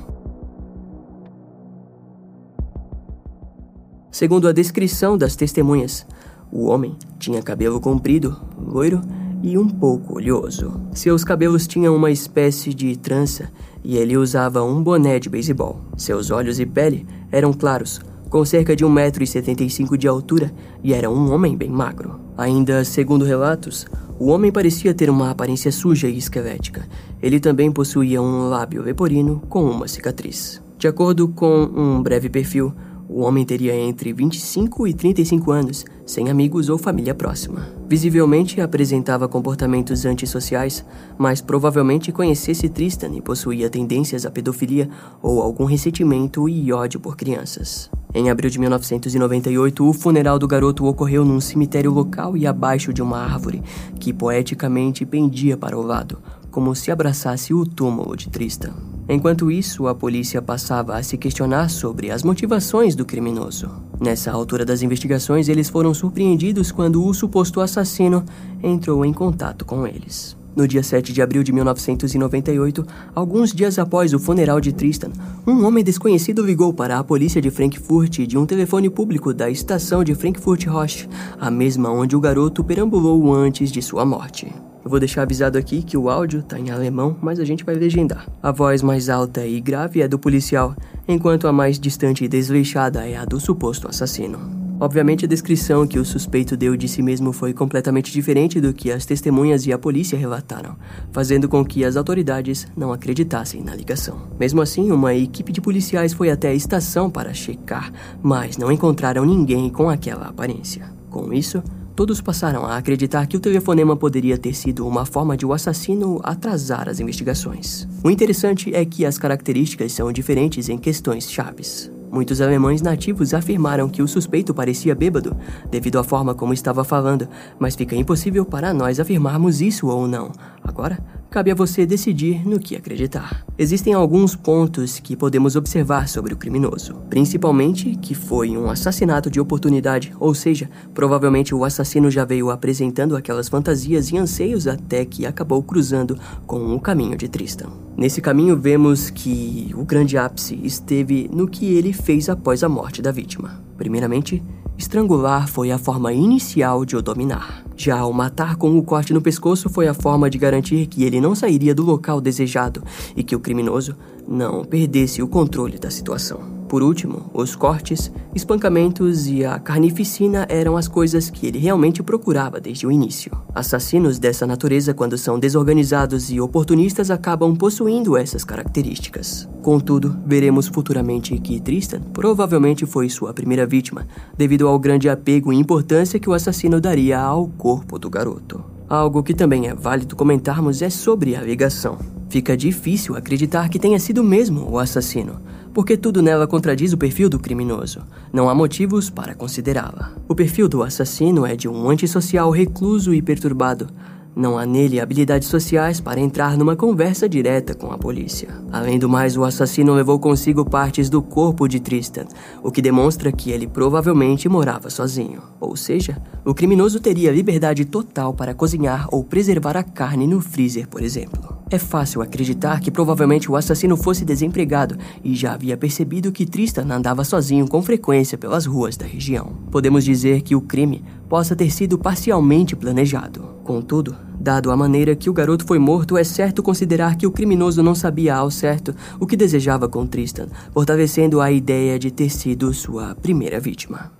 Segundo 4.12 4.47
a 4.47 4.53
descrição 4.53 5.19
das 5.19 5.35
testemunhas, 5.35 6.07
o 6.54 6.66
homem 6.66 6.96
tinha 7.18 7.42
cabelo 7.42 7.80
comprido, 7.80 8.40
loiro 8.56 9.00
e 9.42 9.58
um 9.58 9.68
pouco 9.68 10.14
olhoso. 10.14 10.80
Seus 10.92 11.25
cabelos 11.25 11.66
tinham 11.66 11.96
uma 11.96 12.12
espécie 12.12 12.73
de 12.73 12.96
trança 12.96 13.50
e 13.82 13.96
ele 13.96 14.16
usava 14.16 14.62
um 14.62 14.80
boné 14.80 15.18
de 15.18 15.28
beisebol. 15.28 15.80
Seus 15.96 16.30
olhos 16.30 16.61
e 16.61 16.64
pele 16.64 17.04
eram 17.32 17.52
claros, 17.52 18.00
com 18.30 18.44
cerca 18.44 18.76
de 18.76 18.84
1,75m 18.84 19.96
de 19.96 20.06
altura 20.06 20.52
e 20.82 20.94
era 20.94 21.11
um 21.11 21.32
homem 21.32 21.56
bem 21.56 21.68
magro. 21.68 22.20
Ainda 22.38 22.84
segundo 22.84 23.25
relatos, 23.25 23.84
o 24.16 24.28
homem 24.28 24.52
parecia 24.52 24.94
ter 24.94 25.11
uma 25.11 25.30
aparência 25.30 25.73
suja 25.73 26.08
e 26.08 26.16
esquelética. 26.16 26.87
Ele 27.20 27.40
também 27.40 27.73
possuía 27.73 28.23
um 28.23 28.49
lábio 28.49 28.80
leporino 28.80 29.42
com 29.49 29.64
uma 29.64 29.88
cicatriz. 29.88 30.62
De 30.78 30.87
acordo 30.87 31.26
com 31.28 31.64
um 31.75 32.00
breve 32.00 32.28
perfil, 32.28 32.73
o 33.14 33.21
homem 33.21 33.44
teria 33.44 33.76
entre 33.76 34.12
25 34.12 34.88
e 34.88 34.92
35 34.92 35.52
anos, 35.52 35.85
sem 36.04 36.30
amigos 36.30 36.68
ou 36.68 36.76
família 36.76 37.14
próxima. 37.14 37.68
Visivelmente 37.88 38.61
apresentava 38.61 39.28
comportamentos 39.28 40.04
antissociais, 40.04 40.85
mas 41.16 41.40
provavelmente 41.40 42.11
conhecesse 42.11 42.68
Tristan 42.68 43.12
e 43.14 43.23
possuía 43.23 43.71
tendências 43.71 44.26
à 44.26 44.33
pedofilia 44.33 44.90
ou 45.23 45.40
algum 45.40 45.64
ressentimento 45.64 46.49
e 46.49 46.73
ódio 46.73 46.99
por 46.99 47.16
crianças. 47.16 47.88
Em 48.12 48.30
abril 48.30 48.50
de 48.50 48.59
1998, 48.59 49.88
o 49.88 49.92
funeral 49.92 50.37
do 50.37 50.49
garoto 50.49 50.85
ocorreu 50.85 51.25
num 51.25 51.40
cemitério 51.40 51.92
local 51.92 52.37
e 52.37 52.49
abaixo 52.49 52.92
de 52.92 53.00
uma 53.00 53.18
árvore 53.18 53.62
que 54.00 54.12
poeticamente 54.12 55.06
pendia 55.06 55.56
para 55.56 55.78
o 55.78 55.83
lado, 55.83 56.18
como 56.50 56.75
se 56.75 56.90
abraçasse 56.90 57.54
o 57.54 57.64
túmulo 57.64 58.16
de 58.16 58.28
Tristan. 58.28 58.93
Enquanto 59.08 59.50
isso, 59.50 59.87
a 59.87 59.94
polícia 59.94 60.40
passava 60.40 60.96
a 60.96 61.02
se 61.02 61.18
questionar 61.18 61.68
sobre 61.68 62.11
as 62.11 62.23
motivações 62.23 62.94
do 62.94 63.04
criminoso. 63.04 63.70
Nessa 64.00 64.32
altura 64.32 64.64
das 64.64 64.80
investigações, 64.80 65.49
eles 65.49 65.68
foram 65.68 65.92
surpreendidos 65.92 66.73
quando 66.73 67.04
o 67.04 67.12
suposto 67.12 67.61
assassino 67.61 68.25
entrou 68.62 69.04
em 69.04 69.12
contato 69.12 69.64
com 69.64 69.87
eles. 69.87 70.37
No 70.56 70.68
dia 70.68 70.82
7 70.84 71.12
de 71.12 71.20
abril 71.20 71.42
de 71.42 71.52
1998, 71.52 72.87
alguns 73.14 73.52
dias 73.52 73.78
após 73.78 74.14
o 74.14 74.20
funeral 74.20 74.61
de 74.61 74.73
Tristan, 74.73 75.11
um 75.44 75.66
homem 75.66 75.82
desconhecido 75.82 76.46
ligou 76.46 76.73
para 76.73 76.96
a 76.99 77.04
polícia 77.04 77.42
de 77.42 77.50
Frankfurt 77.50 78.20
de 78.20 78.38
um 78.38 78.46
telefone 78.46 78.88
público 78.88 79.34
da 79.34 79.50
estação 79.50 80.04
de 80.04 80.14
Frankfurt 80.14 80.66
Roche, 80.66 81.08
a 81.40 81.50
mesma 81.50 81.90
onde 81.90 82.14
o 82.14 82.20
garoto 82.20 82.62
perambulou 82.62 83.34
antes 83.34 83.73
de 83.73 83.82
sua 83.82 84.04
morte. 84.04 84.52
Eu 84.85 84.91
vou 84.91 85.00
deixar 85.00 85.23
avisado 85.23 85.57
aqui 85.57 85.83
que 85.83 85.97
o 85.97 86.11
áudio 86.11 86.43
tá 86.43 86.59
em 86.59 86.71
alemão, 86.71 87.17
mas 87.23 87.41
a 87.41 87.45
gente 87.45 87.64
vai 87.64 87.75
legendar. 87.75 88.29
A 88.43 88.53
voz 88.53 88.83
mais 88.83 89.09
alta 89.09 89.47
e 89.47 89.59
grave 89.59 90.03
é 90.03 90.07
do 90.07 90.19
policial, 90.19 90.76
enquanto 91.09 91.49
a 91.49 91.53
mais 91.53 91.81
distante 91.81 92.23
e 92.23 92.29
desleixada 92.29 93.09
é 93.09 93.17
a 93.17 93.25
do 93.25 93.41
suposto 93.41 93.88
assassino. 93.88 94.62
Obviamente, 94.79 95.25
a 95.25 95.29
descrição 95.29 95.87
que 95.87 95.99
o 95.99 96.05
suspeito 96.05 96.55
deu 96.55 96.76
de 96.76 96.87
si 96.87 97.00
mesmo 97.00 97.33
foi 97.33 97.55
completamente 97.55 98.12
diferente 98.12 98.61
do 98.61 98.75
que 98.75 98.93
as 98.93 99.07
testemunhas 99.07 99.67
e 99.67 99.73
a 99.73 99.79
polícia 99.79 100.19
relataram, 100.19 100.76
fazendo 101.12 101.49
com 101.49 101.64
que 101.64 101.83
as 101.83 101.97
autoridades 101.97 102.67
não 102.76 102.93
acreditassem 102.93 103.62
na 103.62 103.75
ligação. 103.75 104.29
Mesmo 104.38 104.61
assim, 104.61 104.91
uma 104.91 105.14
equipe 105.14 105.50
de 105.50 105.62
policiais 105.62 106.12
foi 106.12 106.29
até 106.29 106.49
a 106.49 106.55
estação 106.55 107.09
para 107.09 107.33
checar, 107.33 107.91
mas 108.23 108.59
não 108.59 108.71
encontraram 108.71 109.25
ninguém 109.25 109.71
com 109.71 109.88
aquela 109.88 110.26
aparência. 110.26 110.93
Com 111.09 111.33
isso, 111.33 111.62
Todos 111.96 112.20
passaram 112.20 112.64
a 112.64 112.76
acreditar 112.76 113.24
que 113.28 113.36
o 113.36 113.40
telefonema 113.40 113.96
poderia 113.96 114.36
ter 114.36 114.52
sido 114.52 114.84
uma 114.84 115.06
forma 115.06 115.36
de 115.36 115.46
o 115.46 115.52
assassino 115.52 116.20
atrasar 116.24 116.88
as 116.88 116.98
investigações. 116.98 117.86
O 118.02 118.10
interessante 118.10 118.74
é 118.74 118.84
que 118.84 119.06
as 119.06 119.16
características 119.16 119.92
são 119.92 120.10
diferentes 120.10 120.68
em 120.68 120.76
questões 120.76 121.30
chaves. 121.30 121.92
Muitos 122.10 122.40
alemães 122.40 122.82
nativos 122.82 123.32
afirmaram 123.32 123.88
que 123.88 124.02
o 124.02 124.08
suspeito 124.08 124.52
parecia 124.52 124.94
bêbado 124.94 125.36
devido 125.70 125.98
à 125.98 126.04
forma 126.04 126.34
como 126.34 126.52
estava 126.52 126.82
falando, 126.84 127.28
mas 127.58 127.76
fica 127.76 127.94
impossível 127.94 128.44
para 128.44 128.72
nós 128.72 128.98
afirmarmos 128.98 129.60
isso 129.60 129.86
ou 129.86 130.06
não. 130.08 130.32
Agora, 130.64 130.99
cabe 131.30 131.50
a 131.50 131.54
você 131.54 131.85
decidir 131.85 132.49
no 132.49 132.59
que 132.59 132.75
acreditar. 132.75 133.44
Existem 133.59 133.92
alguns 133.92 134.35
pontos 134.35 134.99
que 134.99 135.14
podemos 135.14 135.56
observar 135.56 136.09
sobre 136.09 136.33
o 136.33 136.37
criminoso, 136.37 136.94
principalmente 137.11 137.97
que 137.97 138.14
foi 138.14 138.56
um 138.56 138.71
assassinato 138.71 139.30
de 139.30 139.38
oportunidade, 139.38 140.14
ou 140.18 140.35
seja, 140.35 140.71
provavelmente 140.94 141.54
o 141.54 141.64
assassino 141.64 142.11
já 142.11 142.25
veio 142.25 142.50
apresentando 142.50 143.14
aquelas 143.14 143.49
fantasias 143.49 144.11
e 144.11 144.16
anseios 144.16 144.66
até 144.66 145.04
que 145.04 145.26
acabou 145.26 145.62
cruzando 145.62 146.18
com 146.47 146.75
o 146.75 146.80
caminho 146.80 147.16
de 147.16 147.28
Tristan. 147.28 147.68
Nesse 147.97 148.21
caminho 148.21 148.56
vemos 148.56 149.11
que 149.11 149.71
o 149.76 149.85
grande 149.85 150.16
ápice 150.16 150.59
esteve 150.64 151.28
no 151.33 151.47
que 151.47 151.75
ele 151.75 151.92
fez 151.92 152.28
após 152.28 152.64
a 152.64 152.68
morte 152.68 153.02
da 153.02 153.12
vítima. 153.12 153.62
Primeiramente, 153.76 154.42
Estrangular 154.76 155.49
foi 155.49 155.71
a 155.71 155.78
forma 155.78 156.12
inicial 156.12 156.85
de 156.85 156.97
o 156.97 157.02
dominar. 157.02 157.64
Já 157.76 158.04
o 158.04 158.12
matar 158.12 158.57
com 158.57 158.76
o 158.76 158.83
corte 158.83 159.12
no 159.12 159.23
pescoço 159.23 159.69
foi 159.69 159.87
a 159.87 159.95
forma 159.95 160.28
de 160.28 160.38
garantir 160.38 160.87
que 160.87 161.04
ele 161.04 161.21
não 161.21 161.35
sairia 161.35 161.75
do 161.75 161.85
local 161.85 162.21
desejado 162.21 162.83
e 163.16 163.23
que 163.23 163.37
o 163.37 163.40
criminoso 163.40 163.97
não 164.26 164.64
perdesse 164.64 165.23
o 165.23 165.28
controle 165.28 165.78
da 165.78 165.90
situação. 165.90 166.53
Por 166.68 166.83
último, 166.83 167.30
os 167.33 167.54
cortes, 167.54 168.11
espancamentos 168.35 169.26
e 169.26 169.44
a 169.44 169.59
carnificina 169.59 170.47
eram 170.49 170.76
as 170.76 170.88
coisas 170.88 171.30
que 171.30 171.47
ele 171.47 171.59
realmente 171.59 172.02
procurava 172.02 172.61
desde 172.61 172.87
o 172.87 172.90
início. 172.90 173.30
Assassinos 173.54 174.18
dessa 174.18 174.47
natureza, 174.47 174.94
quando 174.94 175.16
são 175.16 175.38
desorganizados 175.38 176.30
e 176.30 176.40
oportunistas, 176.40 177.11
acabam 177.11 177.54
possuindo 177.54 178.16
essas 178.16 178.44
características. 178.44 179.49
Contudo, 179.62 180.16
veremos 180.26 180.66
futuramente 180.66 181.38
que 181.38 181.61
Tristan 181.61 182.00
provavelmente 182.12 182.87
foi 182.87 183.09
sua 183.09 183.33
primeira 183.33 183.66
vítima, 183.66 184.06
devido 184.37 184.66
ao 184.66 184.78
grande 184.78 185.09
apego 185.09 185.52
e 185.52 185.56
importância 185.56 186.18
que 186.18 186.28
o 186.28 186.33
assassino 186.33 186.80
daria 186.80 187.21
ao 187.21 187.47
corpo 187.49 187.99
do 187.99 188.11
garoto. 188.11 188.74
Algo 188.88 189.23
que 189.23 189.33
também 189.33 189.67
é 189.67 189.75
válido 189.75 190.14
comentarmos 190.14 190.83
é 190.83 190.91
sobre 190.91 191.35
a 191.35 191.41
ligação. 191.41 191.99
Fica 192.29 192.57
difícil 192.57 193.17
acreditar 193.17 193.69
que 193.69 193.79
tenha 193.79 193.99
sido 193.99 194.23
mesmo 194.23 194.69
o 194.69 194.79
assassino, 194.79 195.41
porque 195.73 195.97
tudo 195.97 196.21
nela 196.21 196.47
contradiz 196.47 196.93
o 196.93 196.99
perfil 196.99 197.31
do 197.31 197.38
criminoso. 197.38 198.03
Não 198.33 198.49
há 198.49 198.55
motivos 198.55 199.09
para 199.09 199.35
considerá-la. 199.35 200.12
O 200.29 200.35
perfil 200.35 200.69
do 200.69 200.83
assassino 200.83 201.47
é 201.47 201.57
de 201.57 201.67
um 201.67 201.88
antissocial 201.88 202.50
recluso 202.50 203.14
e 203.14 203.23
perturbado, 203.23 203.88
não 204.37 204.59
há 204.59 204.67
nele 204.67 205.00
habilidades 205.00 205.49
sociais 205.49 206.00
para 206.00 206.21
entrar 206.21 206.57
numa 206.57 206.75
conversa 206.75 207.29
direta 207.29 207.75
com 207.75 207.93
a 207.93 207.99
polícia. 207.99 208.49
Além 208.73 208.99
do 208.99 209.09
mais, 209.09 209.37
o 209.37 209.45
assassino 209.45 209.95
levou 209.95 210.19
consigo 210.19 210.64
partes 210.64 211.09
do 211.09 211.23
corpo 211.23 211.69
de 211.69 211.79
Tristan, 211.79 212.26
o 212.62 212.71
que 212.71 212.83
demonstra 212.83 213.31
que 213.31 213.50
ele 213.50 213.67
provavelmente 213.67 214.49
morava 214.49 214.91
sozinho. 214.91 215.43
Ou 215.61 215.76
seja, 215.76 216.21
o 216.45 216.53
criminoso 216.53 217.00
teria 217.00 217.31
liberdade 217.33 217.85
total 217.85 218.35
para 218.35 218.55
cozinhar 218.55 219.07
ou 219.12 219.23
preservar 219.23 219.76
a 219.76 219.83
carne 219.83 220.26
no 220.26 220.41
freezer, 220.41 220.88
por 220.88 221.03
exemplo. 221.03 221.55
É 221.71 221.79
fácil 221.79 222.21
acreditar 222.21 222.79
que 222.81 222.91
provavelmente 222.91 223.50
o 223.50 223.57
assassino 223.57 223.97
fosse 223.97 224.25
desempregado 224.25 224.97
e 225.25 225.35
já 225.35 225.55
havia 225.55 225.76
percebido 225.76 226.31
que 226.31 226.47
Tristan 226.47 226.87
andava 226.91 227.25
sozinho 227.25 227.67
com 227.67 227.83
frequência 227.83 228.37
pelas 228.37 228.67
ruas 228.67 228.97
da 228.97 229.07
região. 229.07 229.53
Podemos 229.71 230.05
dizer 230.05 230.43
que 230.43 230.55
o 230.55 230.61
crime 230.61 231.03
possa 231.35 231.57
ter 231.57 231.69
sido 231.69 231.99
parcialmente 231.99 232.76
planejado. 232.76 233.57
Contudo, 233.64 234.14
Dado 234.38 234.71
a 234.71 234.76
maneira 234.76 235.17
que 235.17 235.29
o 235.29 235.33
garoto 235.33 235.67
foi 235.67 235.81
morto, 235.81 236.17
é 236.17 236.23
certo 236.23 236.62
considerar 236.62 237.17
que 237.17 237.26
o 237.26 237.31
criminoso 237.31 237.83
não 237.83 237.95
sabia 237.95 238.37
ao 238.37 238.53
certo 238.53 238.95
o 239.19 239.26
que 239.26 239.37
desejava 239.37 239.88
com 239.88 240.07
Tristan, 240.07 240.47
fortalecendo 240.71 241.41
a 241.41 241.50
ideia 241.50 241.99
de 241.99 242.11
ter 242.11 242.29
sido 242.29 242.73
sua 242.73 243.17
primeira 243.17 243.59
vítima. 243.59 244.12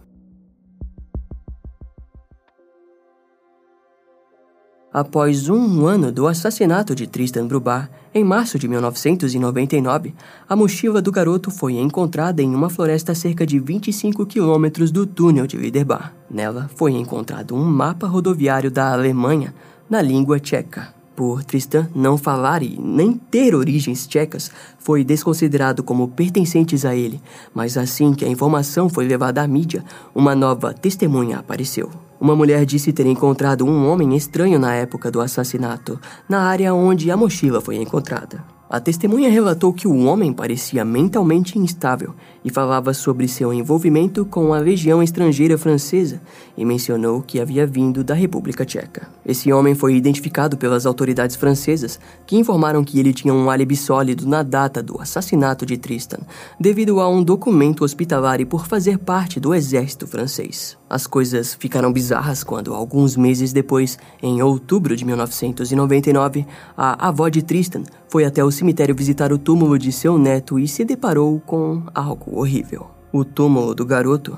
Após 4.95 5.49
um 5.49 5.87
ano 5.87 6.13
do 6.13 6.29
assassinato 6.29 6.95
de 6.95 7.09
Tristan 7.09 7.49
Brubar, 7.49 7.91
em 8.15 8.23
março 8.23 8.61
de 8.61 8.69
1999, 8.69 10.15
a 10.49 10.55
mochila 10.55 11.03
do 11.03 11.11
garoto 11.11 11.51
foi 11.51 11.73
encontrada 11.73 12.41
em 12.41 12.55
uma 12.55 12.71
floresta 12.71 13.11
a 13.11 13.15
cerca 13.17 13.45
de 13.45 13.59
25 13.59 14.25
quilômetros 14.25 14.93
do 14.93 15.05
túnel 15.05 15.49
de 15.49 15.57
Widerbach. 15.57 16.13
Nela 16.31 16.71
foi 16.77 16.93
encontrado 16.93 17.57
um 17.57 17.65
mapa 17.65 18.07
rodoviário 18.07 18.71
da 18.71 18.93
Alemanha 18.93 19.53
na 19.91 20.01
língua 20.01 20.39
tcheca. 20.39 20.95
Por 21.17 21.43
Tristan 21.43 21.89
não 21.93 22.17
falar 22.17 22.63
e 22.63 22.79
nem 22.81 23.15
ter 23.15 23.53
origens 23.53 24.07
tchecas, 24.07 24.49
foi 24.79 25.03
desconsiderado 25.03 25.83
como 25.83 26.07
pertencentes 26.07 26.85
a 26.85 26.95
ele, 26.95 27.21
mas 27.53 27.77
assim 27.77 28.15
que 28.15 28.25
a 28.25 28.29
informação 28.29 28.89
foi 28.89 29.09
levada 29.09 29.43
à 29.43 29.49
mídia, 29.49 29.85
uma 30.15 30.37
nova 30.37 30.73
testemunha 30.73 31.41
apareceu. 31.41 31.91
Uma 32.21 32.37
mulher 32.37 32.65
disse 32.65 32.93
ter 32.93 33.07
encontrado 33.07 33.67
um 33.67 33.89
homem 33.89 34.17
estranho 34.17 34.59
na 34.59 34.75
época 34.75 35.11
do 35.11 35.21
assassinato, 35.21 35.99
na 36.29 36.43
área 36.43 36.73
onde 36.75 37.11
a 37.11 37.17
mochila 37.17 37.61
foi 37.61 37.77
encontrada. 37.77 38.45
A 38.71 38.81
testemunha 38.81 39.31
relatou 39.31 39.73
que 39.73 39.87
o 39.87 40.05
homem 40.05 40.33
parecia 40.33 40.85
mentalmente 40.85 41.59
instável 41.59 42.15
e 42.45 42.51
falava 42.51 42.93
sobre 42.93 43.27
seu 43.27 43.53
envolvimento 43.53 44.27
com 44.27 44.53
a 44.53 44.59
legião 44.59 45.03
estrangeira 45.03 45.57
francesa 45.57 46.21
e 46.57 46.65
mencionou 46.65 47.23
que 47.23 47.41
havia 47.41 47.67
vindo 47.67 48.05
da 48.05 48.15
República 48.15 48.65
Tcheca. 48.65 49.09
Esse 49.25 49.51
homem 49.53 49.75
foi 49.75 49.97
identificado 49.97 50.57
pelas 50.57 50.85
autoridades 50.85 51.37
francesas, 51.37 51.99
que 52.27 52.37
informaram 52.37 52.85
que 52.85 53.01
ele 53.01 53.15
tinha 53.15 53.33
um 53.33 53.49
álibi 53.49 53.77
sólido 53.77 54.29
na 54.29 54.43
data 54.43 54.83
do 54.83 55.01
assassinato 55.01 55.65
de 55.65 55.79
Tristan, 55.79 56.21
devido 56.61 57.01
a 57.01 57.09
um 57.09 57.23
documento 57.23 57.85
hospitalar 57.85 58.41
e 58.41 58.45
por 58.45 58.67
fazer 58.67 58.99
parte 58.99 59.41
do 59.41 59.55
exército 59.55 60.07
francês. 60.07 60.77
As 60.89 61.07
coisas 61.07 61.55
ficaram 61.55 61.93
bizarras 61.93 62.45
quando, 62.45 62.75
alguns 62.75 63.17
meses 63.17 63.53
depois, 63.53 63.99
em 64.23 64.43
outubro 64.43 64.95
de 64.95 65.05
1999, 65.05 66.47
a 66.77 67.09
avó 67.09 67.29
de 67.29 67.43
Tristan 67.43 67.83
foi 68.09 68.25
até 68.25 68.45
o 68.45 68.51
cemitério 68.51 68.95
visitar 68.95 69.33
o 69.33 69.39
túmulo 69.39 69.77
de 69.77 69.91
seu 69.91 70.17
neto 70.17 70.57
e 70.57 70.69
se 70.69 70.85
deparou 70.85 71.41
com 71.41 71.83
algo 71.93 72.34
horrível. 72.37 72.91
O 73.13 73.25
túmulo 73.25 73.75
do 73.75 73.87
garoto 73.87 74.37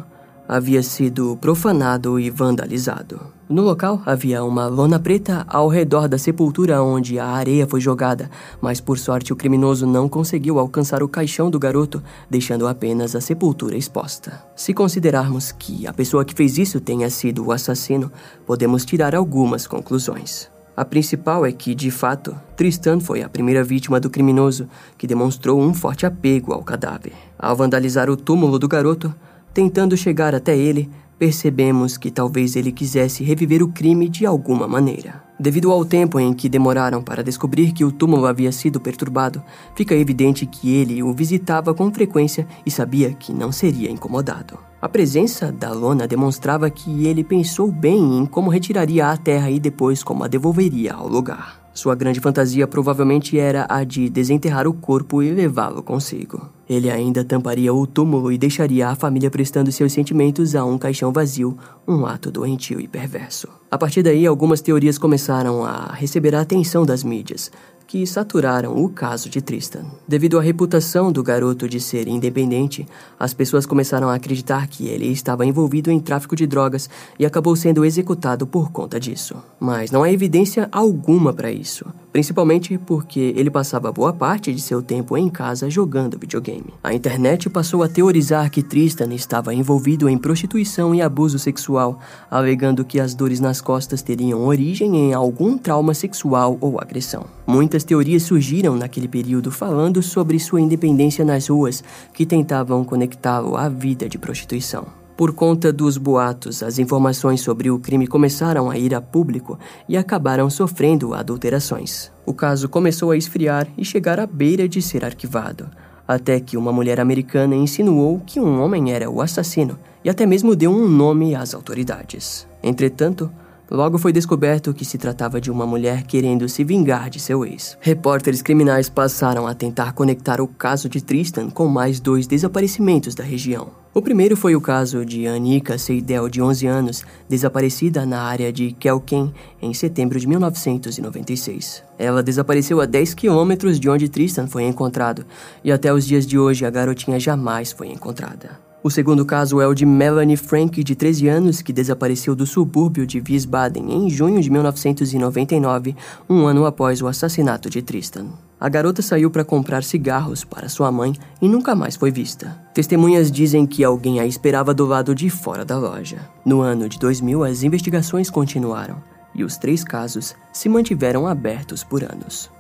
havia 0.48 0.82
sido 0.82 1.36
profanado 1.40 2.20
e 2.20 2.30
vandalizado. 2.30 3.34
No 3.48 3.62
local 3.62 4.02
havia 4.04 4.42
uma 4.42 4.66
lona 4.66 4.98
preta 4.98 5.44
ao 5.48 5.68
redor 5.68 6.08
da 6.08 6.18
sepultura 6.18 6.82
onde 6.82 7.18
a 7.18 7.26
areia 7.26 7.66
foi 7.66 7.80
jogada, 7.80 8.28
mas 8.60 8.80
por 8.80 8.98
sorte 8.98 9.32
o 9.32 9.36
criminoso 9.36 9.86
não 9.86 10.08
conseguiu 10.08 10.58
alcançar 10.58 11.02
o 11.02 11.08
caixão 11.08 11.48
do 11.48 11.58
garoto, 11.58 12.02
deixando 12.28 12.66
apenas 12.66 13.14
a 13.14 13.20
sepultura 13.20 13.76
exposta. 13.76 14.42
Se 14.56 14.74
considerarmos 14.74 15.52
que 15.52 15.86
a 15.86 15.92
pessoa 15.92 16.24
que 16.24 16.34
fez 16.34 16.58
isso 16.58 16.80
tenha 16.80 17.08
sido 17.08 17.46
o 17.46 17.52
assassino, 17.52 18.10
podemos 18.44 18.84
tirar 18.84 19.14
algumas 19.14 19.66
conclusões. 19.66 20.55
A 20.76 20.84
principal 20.84 21.46
é 21.46 21.52
que, 21.52 21.74
de 21.74 21.90
fato, 21.90 22.36
Tristan 22.56 23.00
foi 23.00 23.22
a 23.22 23.28
primeira 23.28 23.64
vítima 23.64 23.98
do 23.98 24.10
criminoso 24.10 24.68
que 24.98 25.06
demonstrou 25.06 25.60
um 25.60 25.72
forte 25.72 26.04
apego 26.04 26.52
ao 26.52 26.62
cadáver. 26.62 27.12
Ao 27.38 27.56
vandalizar 27.56 28.10
o 28.10 28.16
túmulo 28.16 28.58
do 28.58 28.68
garoto, 28.68 29.14
Tentando 29.56 29.96
chegar 29.96 30.34
até 30.34 30.54
ele, 30.54 30.90
percebemos 31.18 31.96
que 31.96 32.10
talvez 32.10 32.56
ele 32.56 32.70
quisesse 32.70 33.24
reviver 33.24 33.62
o 33.62 33.68
crime 33.68 34.06
de 34.06 34.26
alguma 34.26 34.68
maneira. 34.68 35.24
Devido 35.40 35.72
ao 35.72 35.82
tempo 35.82 36.20
em 36.20 36.34
que 36.34 36.46
demoraram 36.46 37.02
para 37.02 37.24
descobrir 37.24 37.72
que 37.72 37.82
o 37.82 37.90
túmulo 37.90 38.26
havia 38.26 38.52
sido 38.52 38.78
perturbado, 38.78 39.42
fica 39.74 39.94
evidente 39.94 40.44
que 40.44 40.74
ele 40.74 41.02
o 41.02 41.10
visitava 41.14 41.72
com 41.72 41.90
frequência 41.90 42.46
e 42.66 42.70
sabia 42.70 43.14
que 43.14 43.32
não 43.32 43.50
seria 43.50 43.90
incomodado. 43.90 44.58
A 44.86 44.88
presença 44.88 45.50
da 45.50 45.72
lona 45.72 46.06
demonstrava 46.06 46.70
que 46.70 47.08
ele 47.08 47.24
pensou 47.24 47.72
bem 47.72 48.18
em 48.18 48.24
como 48.24 48.48
retiraria 48.48 49.08
a 49.08 49.16
terra 49.16 49.50
e 49.50 49.58
depois 49.58 50.00
como 50.00 50.22
a 50.22 50.28
devolveria 50.28 50.94
ao 50.94 51.08
lugar. 51.08 51.60
Sua 51.74 51.96
grande 51.96 52.20
fantasia 52.20 52.68
provavelmente 52.68 53.36
era 53.36 53.66
a 53.68 53.82
de 53.82 54.08
desenterrar 54.08 54.68
o 54.68 54.72
corpo 54.72 55.24
e 55.24 55.32
levá-lo 55.32 55.82
consigo. 55.82 56.48
Ele 56.70 56.88
ainda 56.88 57.24
tamparia 57.24 57.74
o 57.74 57.84
túmulo 57.84 58.30
e 58.30 58.38
deixaria 58.38 58.88
a 58.88 58.94
família 58.94 59.28
prestando 59.28 59.72
seus 59.72 59.92
sentimentos 59.92 60.54
a 60.54 60.64
um 60.64 60.78
caixão 60.78 61.12
vazio, 61.12 61.58
um 61.86 62.06
ato 62.06 62.30
doentio 62.30 62.80
e 62.80 62.86
perverso. 62.86 63.48
A 63.68 63.76
partir 63.76 64.04
daí, 64.04 64.24
algumas 64.24 64.60
teorias 64.60 64.98
começaram 64.98 65.64
a 65.64 65.92
receber 65.94 66.32
a 66.36 66.42
atenção 66.42 66.86
das 66.86 67.02
mídias, 67.02 67.50
que 67.86 68.06
saturaram 68.06 68.76
o 68.76 68.88
caso 68.88 69.28
de 69.28 69.40
Tristan. 69.40 69.84
Devido 70.08 70.38
à 70.38 70.42
reputação 70.42 71.12
do 71.12 71.22
garoto 71.22 71.68
de 71.68 71.80
ser 71.80 72.08
independente, 72.08 72.86
as 73.18 73.32
pessoas 73.32 73.64
começaram 73.64 74.08
a 74.08 74.14
acreditar 74.14 74.66
que 74.66 74.88
ele 74.88 75.06
estava 75.06 75.46
envolvido 75.46 75.90
em 75.90 76.00
tráfico 76.00 76.34
de 76.34 76.46
drogas 76.46 76.90
e 77.18 77.24
acabou 77.24 77.54
sendo 77.54 77.84
executado 77.84 78.46
por 78.46 78.72
conta 78.72 78.98
disso. 78.98 79.36
Mas 79.60 79.90
não 79.90 80.02
há 80.02 80.10
evidência 80.10 80.68
alguma 80.72 81.32
para 81.32 81.50
isso, 81.50 81.86
principalmente 82.16 82.78
porque 82.78 83.34
ele 83.36 83.50
passava 83.50 83.92
boa 83.92 84.10
parte 84.10 84.50
de 84.50 84.58
seu 84.62 84.80
tempo 84.80 85.18
em 85.18 85.28
casa 85.28 85.68
jogando 85.68 86.18
videogame. 86.18 86.72
A 86.82 86.94
internet 86.94 87.50
passou 87.50 87.82
a 87.82 87.88
teorizar 87.90 88.50
que 88.50 88.62
Tristan 88.62 89.12
estava 89.12 89.52
envolvido 89.52 90.08
em 90.08 90.16
prostituição 90.16 90.94
e 90.94 91.02
abuso 91.02 91.38
sexual, 91.38 92.00
alegando 92.30 92.86
que 92.86 92.98
as 92.98 93.14
dores 93.14 93.38
nas 93.38 93.60
costas 93.60 94.00
teriam 94.00 94.46
origem 94.46 94.96
em 94.96 95.12
algum 95.12 95.58
trauma 95.58 95.92
sexual 95.92 96.56
ou 96.58 96.80
agressão. 96.80 97.26
Muitas 97.46 97.84
teorias 97.84 98.22
surgiram 98.22 98.76
naquele 98.76 99.08
período 99.08 99.50
falando 99.50 100.02
sobre 100.02 100.40
sua 100.40 100.62
independência 100.62 101.22
nas 101.22 101.48
ruas, 101.48 101.84
que 102.14 102.24
tentavam 102.24 102.82
conectá-lo 102.82 103.58
à 103.58 103.68
vida 103.68 104.08
de 104.08 104.16
prostituição. 104.16 105.05
Por 105.16 105.32
conta 105.32 105.72
dos 105.72 105.96
boatos, 105.96 106.62
as 106.62 106.78
informações 106.78 107.40
sobre 107.40 107.70
o 107.70 107.78
crime 107.78 108.06
começaram 108.06 108.68
a 108.68 108.76
ir 108.76 108.94
a 108.94 109.00
público 109.00 109.58
e 109.88 109.96
acabaram 109.96 110.50
sofrendo 110.50 111.14
adulterações. 111.14 112.12
O 112.26 112.34
caso 112.34 112.68
começou 112.68 113.10
a 113.10 113.16
esfriar 113.16 113.66
e 113.78 113.84
chegar 113.84 114.20
à 114.20 114.26
beira 114.26 114.68
de 114.68 114.82
ser 114.82 115.06
arquivado, 115.06 115.70
até 116.06 116.38
que 116.38 116.58
uma 116.58 116.70
mulher 116.70 117.00
americana 117.00 117.54
insinuou 117.56 118.20
que 118.26 118.38
um 118.38 118.60
homem 118.60 118.92
era 118.92 119.08
o 119.08 119.22
assassino 119.22 119.78
e 120.04 120.10
até 120.10 120.26
mesmo 120.26 120.54
deu 120.54 120.70
um 120.70 120.86
nome 120.86 121.34
às 121.34 121.54
autoridades. 121.54 122.46
Entretanto, 122.62 123.30
Logo 123.68 123.98
foi 123.98 124.12
descoberto 124.12 124.72
que 124.72 124.84
se 124.84 124.96
tratava 124.96 125.40
de 125.40 125.50
uma 125.50 125.66
mulher 125.66 126.04
querendo 126.04 126.48
se 126.48 126.62
vingar 126.62 127.10
de 127.10 127.18
seu 127.18 127.44
ex. 127.44 127.76
Repórteres 127.80 128.40
criminais 128.40 128.88
passaram 128.88 129.44
a 129.44 129.54
tentar 129.54 129.92
conectar 129.92 130.40
o 130.40 130.46
caso 130.46 130.88
de 130.88 131.02
Tristan 131.02 131.50
com 131.50 131.66
mais 131.66 131.98
dois 131.98 132.28
desaparecimentos 132.28 133.12
da 133.12 133.24
região. 133.24 133.85
O 133.96 134.02
primeiro 134.02 134.36
foi 134.36 134.54
o 134.54 134.60
caso 134.60 135.06
de 135.06 135.26
Anika 135.26 135.78
Seidel, 135.78 136.28
de 136.28 136.42
11 136.42 136.66
anos, 136.66 137.02
desaparecida 137.26 138.04
na 138.04 138.20
área 138.20 138.52
de 138.52 138.72
Kelken 138.72 139.32
em 139.62 139.72
setembro 139.72 140.20
de 140.20 140.28
1996. 140.28 141.82
Ela 141.98 142.22
desapareceu 142.22 142.78
a 142.82 142.84
10 142.84 143.14
quilômetros 143.14 143.80
de 143.80 143.88
onde 143.88 144.10
Tristan 144.10 144.48
foi 144.48 144.64
encontrado, 144.64 145.24
e 145.64 145.72
até 145.72 145.94
os 145.94 146.06
dias 146.06 146.26
de 146.26 146.38
hoje 146.38 146.66
a 146.66 146.70
garotinha 146.70 147.18
jamais 147.18 147.72
foi 147.72 147.88
encontrada. 147.88 148.65
O 148.86 148.90
segundo 148.90 149.26
caso 149.26 149.60
é 149.60 149.66
o 149.66 149.74
de 149.74 149.84
Melanie 149.84 150.36
Frank, 150.36 150.84
de 150.84 150.94
13 150.94 151.26
anos, 151.26 151.60
que 151.60 151.72
desapareceu 151.72 152.36
do 152.36 152.46
subúrbio 152.46 153.04
de 153.04 153.20
Wiesbaden 153.20 153.92
em 153.92 154.08
junho 154.08 154.40
de 154.40 154.48
1999, 154.48 155.96
um 156.30 156.46
ano 156.46 156.64
após 156.64 157.02
o 157.02 157.08
assassinato 157.08 157.68
de 157.68 157.82
Tristan. 157.82 158.26
A 158.60 158.68
garota 158.68 159.02
saiu 159.02 159.28
para 159.28 159.44
comprar 159.44 159.82
cigarros 159.82 160.44
para 160.44 160.68
sua 160.68 160.92
mãe 160.92 161.14
e 161.42 161.48
nunca 161.48 161.74
mais 161.74 161.96
foi 161.96 162.12
vista. 162.12 162.62
Testemunhas 162.72 163.28
dizem 163.28 163.66
que 163.66 163.82
alguém 163.82 164.20
a 164.20 164.24
esperava 164.24 164.72
do 164.72 164.86
lado 164.86 165.16
de 165.16 165.28
fora 165.30 165.64
da 165.64 165.76
loja. 165.76 166.20
No 166.44 166.60
ano 166.60 166.88
de 166.88 166.96
2000, 167.00 167.42
as 167.42 167.64
investigações 167.64 168.30
continuaram 168.30 169.02
e 169.34 169.42
os 169.42 169.56
três 169.56 169.82
casos 169.82 170.36
se 170.52 170.68
mantiveram 170.68 171.26
abertos 171.26 171.82
por 171.82 172.04
anos. 172.04 172.54